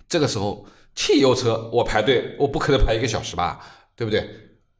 [0.08, 0.64] 这个时候
[0.94, 3.60] 汽油车我排队，我不可能排一个小时吧，
[3.96, 4.28] 对不对？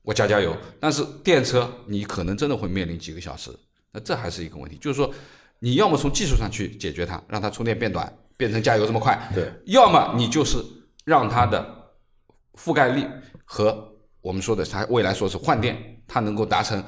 [0.03, 0.57] 我加加油。
[0.79, 3.51] 但是电车你可能真的会面临几个小时，
[3.91, 4.77] 那这还是一个问题。
[4.81, 5.13] 就是说，
[5.59, 10.59] 你要么从技术上去解决它，让它充电变短，变成加油这么快；对，要么你就是
[11.05, 11.67] 让它的
[12.55, 13.07] 覆盖率
[13.45, 16.83] 和我们说的它未来说是换电，它能够达成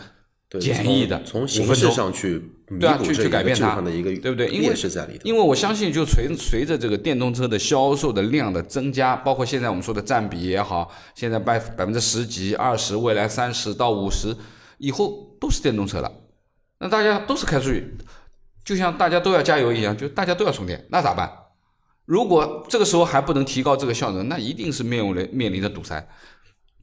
[0.48, 2.40] 对简易的从形式上去
[2.78, 4.48] 对啊，去去改变它，的一个对不对？
[4.48, 5.20] 因为劣势在里头。
[5.24, 14.36] 因为我相信，就随随着这个电动车的销售的量的增加，包括现在我们说的占比也好，现在百百分之十几、二十，未来三十到五十，
[14.78, 16.12] 以后都是电动车了。
[16.78, 17.96] 那大家都是开出去，
[18.64, 21.30] 就像大家都要加油一样，就大家都要充电，那咋办？
[22.04, 26.08] 如果这个时候还不能提高这个效能，那一定是面临面临着堵塞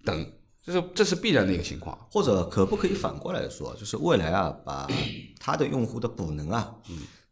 [0.03, 0.27] 等，
[0.65, 1.97] 这是这是必然的一个情况。
[2.09, 4.87] 或者可不可以反过来说，就是未来啊，把
[5.39, 6.73] 它的用户的补能啊，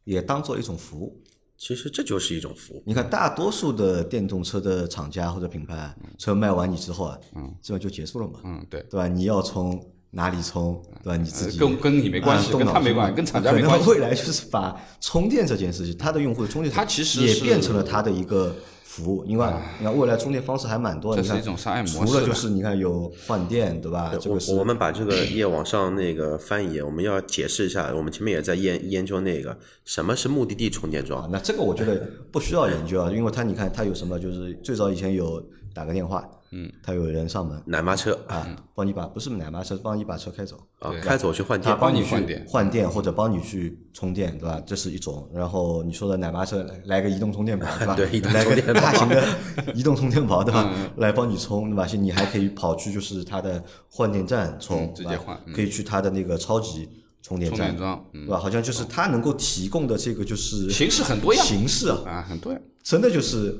[0.04, 1.22] 也当做一种服务。
[1.58, 2.82] 其实这就是一种服务。
[2.88, 7.18] 你看，大多数的电动车的厂家或者品牌，车卖完你之后啊，
[7.62, 8.82] 基本就结束了嘛，嗯，对。
[8.90, 9.08] 对吧？
[9.08, 9.80] 你要从
[10.10, 11.16] 哪里充，对吧？
[11.16, 18.56] 你自己跟跟你没关系跟他没关系跟厂家没关系未来就是把充电这件事情，它的用户的充电，它其实也变成了它的一个
[19.02, 19.26] 服务。
[19.26, 19.46] 因为
[19.80, 24.14] 你看未来充电方式还蛮多的，你看这是一种商业模式除了就是你看有换电，对吧？
[24.20, 27.92] 这我个是我们把这个页往上那个翻一页，我们要解释一下。
[27.96, 35.44] 我们前面也在研研究那个什么是目的地充电啊桩，，那这个我觉得不需要研究啊，因为它你看它有什么，就是最早以前有
[35.74, 37.62] 打个电话，嗯，他有人上门。
[37.66, 38.18] 奶妈车。
[38.28, 42.46] 啊，帮你把不是奶妈车，帮你把车开走，啊，开走去换电，他帮你去换电。
[42.48, 44.62] 换电或者帮你去充电，对吧？
[44.66, 45.30] 这是一种。
[45.34, 47.96] 然后你说的奶妈车来来个移动充电宝，对吧？
[47.98, 48.82] 对来个充电宝。
[48.82, 49.24] 大型的
[49.74, 50.70] 移动充电宝，对吧？
[50.98, 51.86] 来帮你充，对吧？
[51.86, 55.54] 你还可以跑去就是它的换电站充，嗯直接对吧换嗯。
[55.54, 56.90] 可以去它的那个超级
[57.22, 58.26] 充电站充电桩，嗯。
[58.26, 58.38] 对，吧？
[58.40, 61.46] 好像就是它能够提供的这个就是形式很多样。
[61.46, 62.62] 形式啊，啊，很多样。
[62.84, 63.56] 真的就是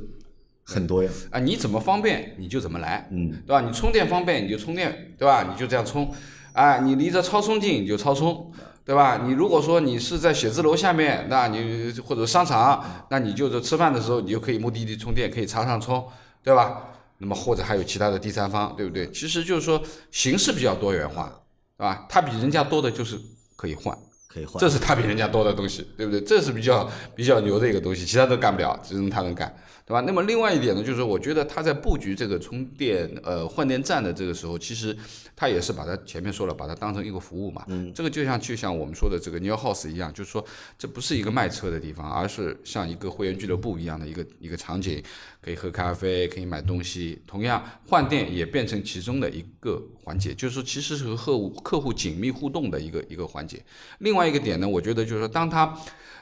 [0.74, 1.10] 很多呀。
[1.30, 3.62] 啊，你怎么方便你就怎么来，嗯，对吧？
[3.62, 5.46] 你充电方便你就充电，对吧？
[5.50, 6.12] 你就这样充，
[6.54, 8.52] 啊，你离着超充近你就超充，
[8.86, 9.22] 对吧？
[9.26, 16.04] 你如果说你是在写字楼下面，那你或者商场，那你就是吃饭的时候你就可以目的地充电，可以插上充，
[16.44, 16.84] 对吧？
[17.18, 19.10] 那么或者还有其他的第三方，对不对？
[19.12, 21.32] 其实就是说形式比较多元化，
[21.78, 22.06] 对吧？
[22.10, 23.20] 它比人家多的就是
[23.56, 23.96] 可以换。
[24.34, 24.70] 可以换这。
[24.70, 26.22] 是他比人家多的东西，对不对？
[26.22, 29.54] 这是比较比较牛的一个东西，其他都干不了，只能他能干，
[29.86, 30.02] 对吧？
[30.02, 34.96] 那么另外一点呢，就是我觉得他在布局这个充电呃换电站的这个时候，其实
[35.36, 37.64] 他也是把它前面说了，把它当成一个服务嘛。
[37.68, 40.46] 嗯，这个就像就像我们说的这个 New House 一样，就是说
[40.78, 45.04] 这不是一个卖车的地方，而是像一个会员俱乐部一样的一个一个场景，
[45.42, 47.22] 可以喝咖啡，可以买东西。
[47.28, 53.62] 同样，换电也变成其中的一个环节，就是说其实是和客户客户紧密互动的一个一个环节。
[54.00, 55.78] 另外一个点呢，我觉得就是说，当他，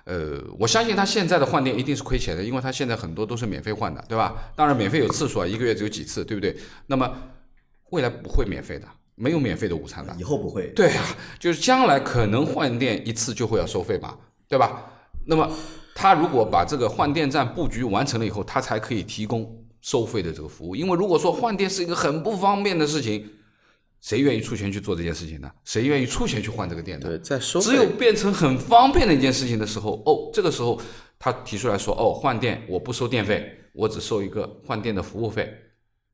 [0.06, 4.52] 呃，我相信他现在的换电一定是亏钱的，因为他现在很多都是免费换的，对吧？
[4.56, 6.56] 当然免费有次数啊，一个月只有几次，对不对？
[6.88, 7.12] 那么
[7.92, 10.16] 未来不会免费的，没有免费的午餐的。
[10.18, 11.04] 以后不会，对啊，
[11.38, 14.16] 就是将来可能换电一次就会要收费嘛，
[14.48, 14.86] 对吧？
[15.26, 15.48] 那么
[15.94, 20.76] 他如果把这个换电站布局完成了以后，他才可以提供收费的这个服务。
[20.76, 23.30] 因为如果说换电是一个很不方便的事情，
[24.02, 25.52] 谁愿意出钱去做这件事情呢？
[25.66, 27.08] 谁愿意出钱去换这个电呢？
[27.08, 30.80] 对，在收只有变成很方便的一件事情的时候，哦，这个时候
[31.18, 35.54] 他提出来说，哦，换电我不收电费，我只收一个换电的服务费，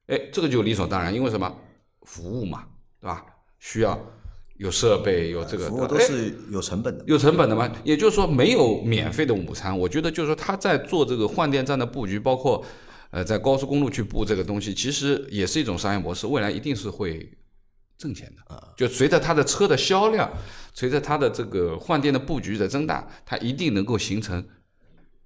[0.07, 1.55] 哎，这个就理所当然，因为什么？
[2.07, 2.63] 服务嘛，
[3.01, 3.25] 对吧？
[3.57, 3.99] 需要
[4.57, 7.03] 有设备，有这个服务都哎是有成本的。
[7.07, 9.75] 有成本的嘛，也就是说没有免费的午餐。
[9.75, 12.63] 我觉得就是说他在做这个换电站的布局，包括
[13.09, 17.27] 呃在高速公路去布这个东西，其实也是一种商业模式，未来一定是会
[17.97, 18.73] 挣钱的。
[18.75, 20.31] 就随着它的车的销量，
[20.73, 24.45] 随着它的这个换电的布局的增大，它一定能够形成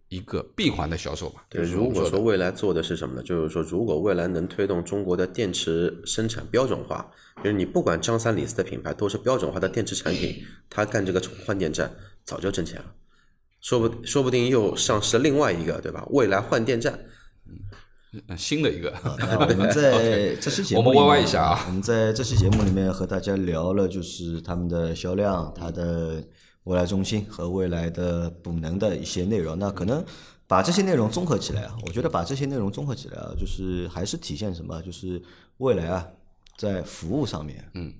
[0.07, 1.45] 一个闭环的销售吧。
[1.49, 3.23] 对，如果说未来做的是什么呢？
[3.23, 11.91] 就是说，如果未来能推动中国的电池生产标准化，就是你不管张三李四的品牌都是标准化的电池产品，他干这个换电站
[12.23, 12.85] 早就挣钱了，
[13.61, 16.03] 说不说不定又上市另外一个，对吧？
[16.09, 16.99] 未来换电站，呃
[18.37, 26.23] 新的一个，那我们 在这期节目我们里面 YY 一下啊我们在这期节目里面和大家聊了，就是他们的销量、它的
[26.63, 29.57] 未来中心和未来的补能的一些内容。
[29.59, 30.03] 那可能
[30.47, 34.81] 把这些内容综合起来啊，我觉得把这些内容综合起来啊，就是还是体现什么？
[34.81, 35.21] 就是
[35.57, 36.07] 未来啊，
[36.57, 37.93] 在服务上面，嗯，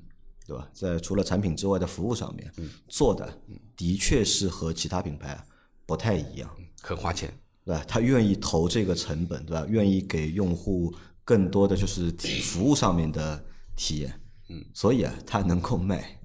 [0.48, 0.68] 对吧？
[0.74, 2.52] 在除了产品之外的服务上面，
[2.88, 3.32] 做的
[3.78, 5.46] 的确是和其他品牌啊
[5.86, 6.50] 不太一样。
[6.82, 7.32] 很花钱。
[7.70, 7.86] 对吧？
[7.88, 9.64] 他愿意投这个成本，对吧？
[9.70, 10.92] 愿意给用户
[11.24, 13.46] 更多的就是体服务上面的
[13.76, 16.20] 体验，嗯，所以啊，他能够卖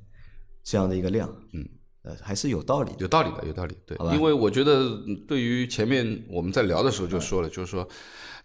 [0.63, 1.69] 这样的一个量，嗯，
[2.05, 2.93] 呃，还是有道理。
[2.99, 3.77] 有道理的，有道理。
[3.85, 7.87] 对，因为我觉得嗯对于前面我们在聊的时候就说了，就是说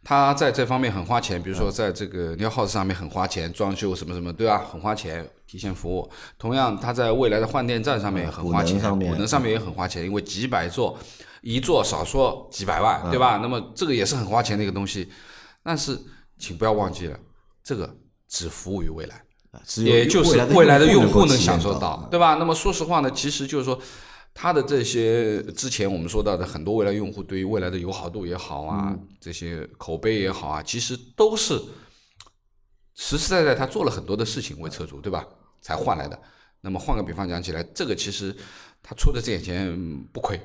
[0.03, 4.65] 他在这方面很花钱，比如说在这个 New House 上面很花钱，装修什么什么，对吧？
[4.71, 6.09] 很花钱，提前服务。
[6.37, 10.97] 同样，他在未来的换电站上面也很花钱，补能上面也很花钱，因为几百座，
[11.41, 13.39] 一座少说几百万，对吧？
[13.41, 15.09] 那么这个也是很花钱的一个东西。
[15.63, 15.99] 但是，
[16.37, 17.19] 请不要忘记了，
[17.63, 17.93] 这个
[18.27, 19.21] 只服务于未来。
[19.77, 22.35] 也就是未未来的用用户能享受到，对吧？
[22.35, 23.79] 那么说实话呢，其实就是说，
[24.41, 31.61] 它的这些之前我们说到的很多未来用户对于未来的友好度也好啊，这些口碑也好啊，其实都是
[32.95, 35.27] 实实在在他做了很多的事情为车主，对吧？
[35.59, 36.17] 才换来的。
[36.61, 38.33] 那么换个比方讲起来，这个其实
[38.81, 40.39] 他出的这点钱嗯不亏，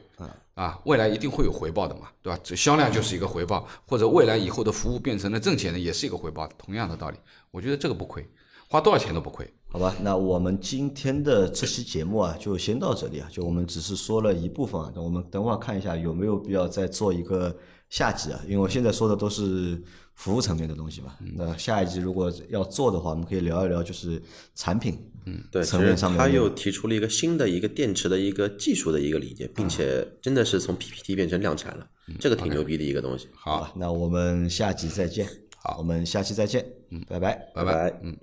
[0.55, 2.41] 啊，未来一定会有回报的嘛，对吧？
[2.43, 7.19] 这销量就是一个回报，或者未来以后的服务变成了挣钱的，也是一个回报，同样的道理，
[7.53, 8.29] 我觉得这个不亏，
[8.69, 9.49] 花多少钱都不亏。
[9.75, 13.29] 好吧，那我们今天的这期节目啊，就先到这里啊。
[13.29, 17.53] 就我们只是说了一部分啊，那我们等会儿看一下有没有必要再做一个
[17.91, 18.41] 下集啊。
[18.45, 19.83] 因为我现在说的都是
[20.15, 21.17] 服务层面的东西嘛。
[21.35, 24.23] 那下一集如果要做的话，我们可以聊一聊就是
[24.55, 24.97] 产品
[25.27, 31.85] 嗯对，其层实面上面他又提出了一个新的一个电池的一个技术的一个理念，并且真的是从 PPT 变成量产了，
[32.21, 33.27] 这个挺牛逼的一个东西。
[33.35, 35.29] 好吧，那我们下集再见。
[35.57, 36.65] 好，我们下期再见。
[36.91, 37.35] 嗯，拜拜。
[37.53, 38.17] 拜拜拜嗯。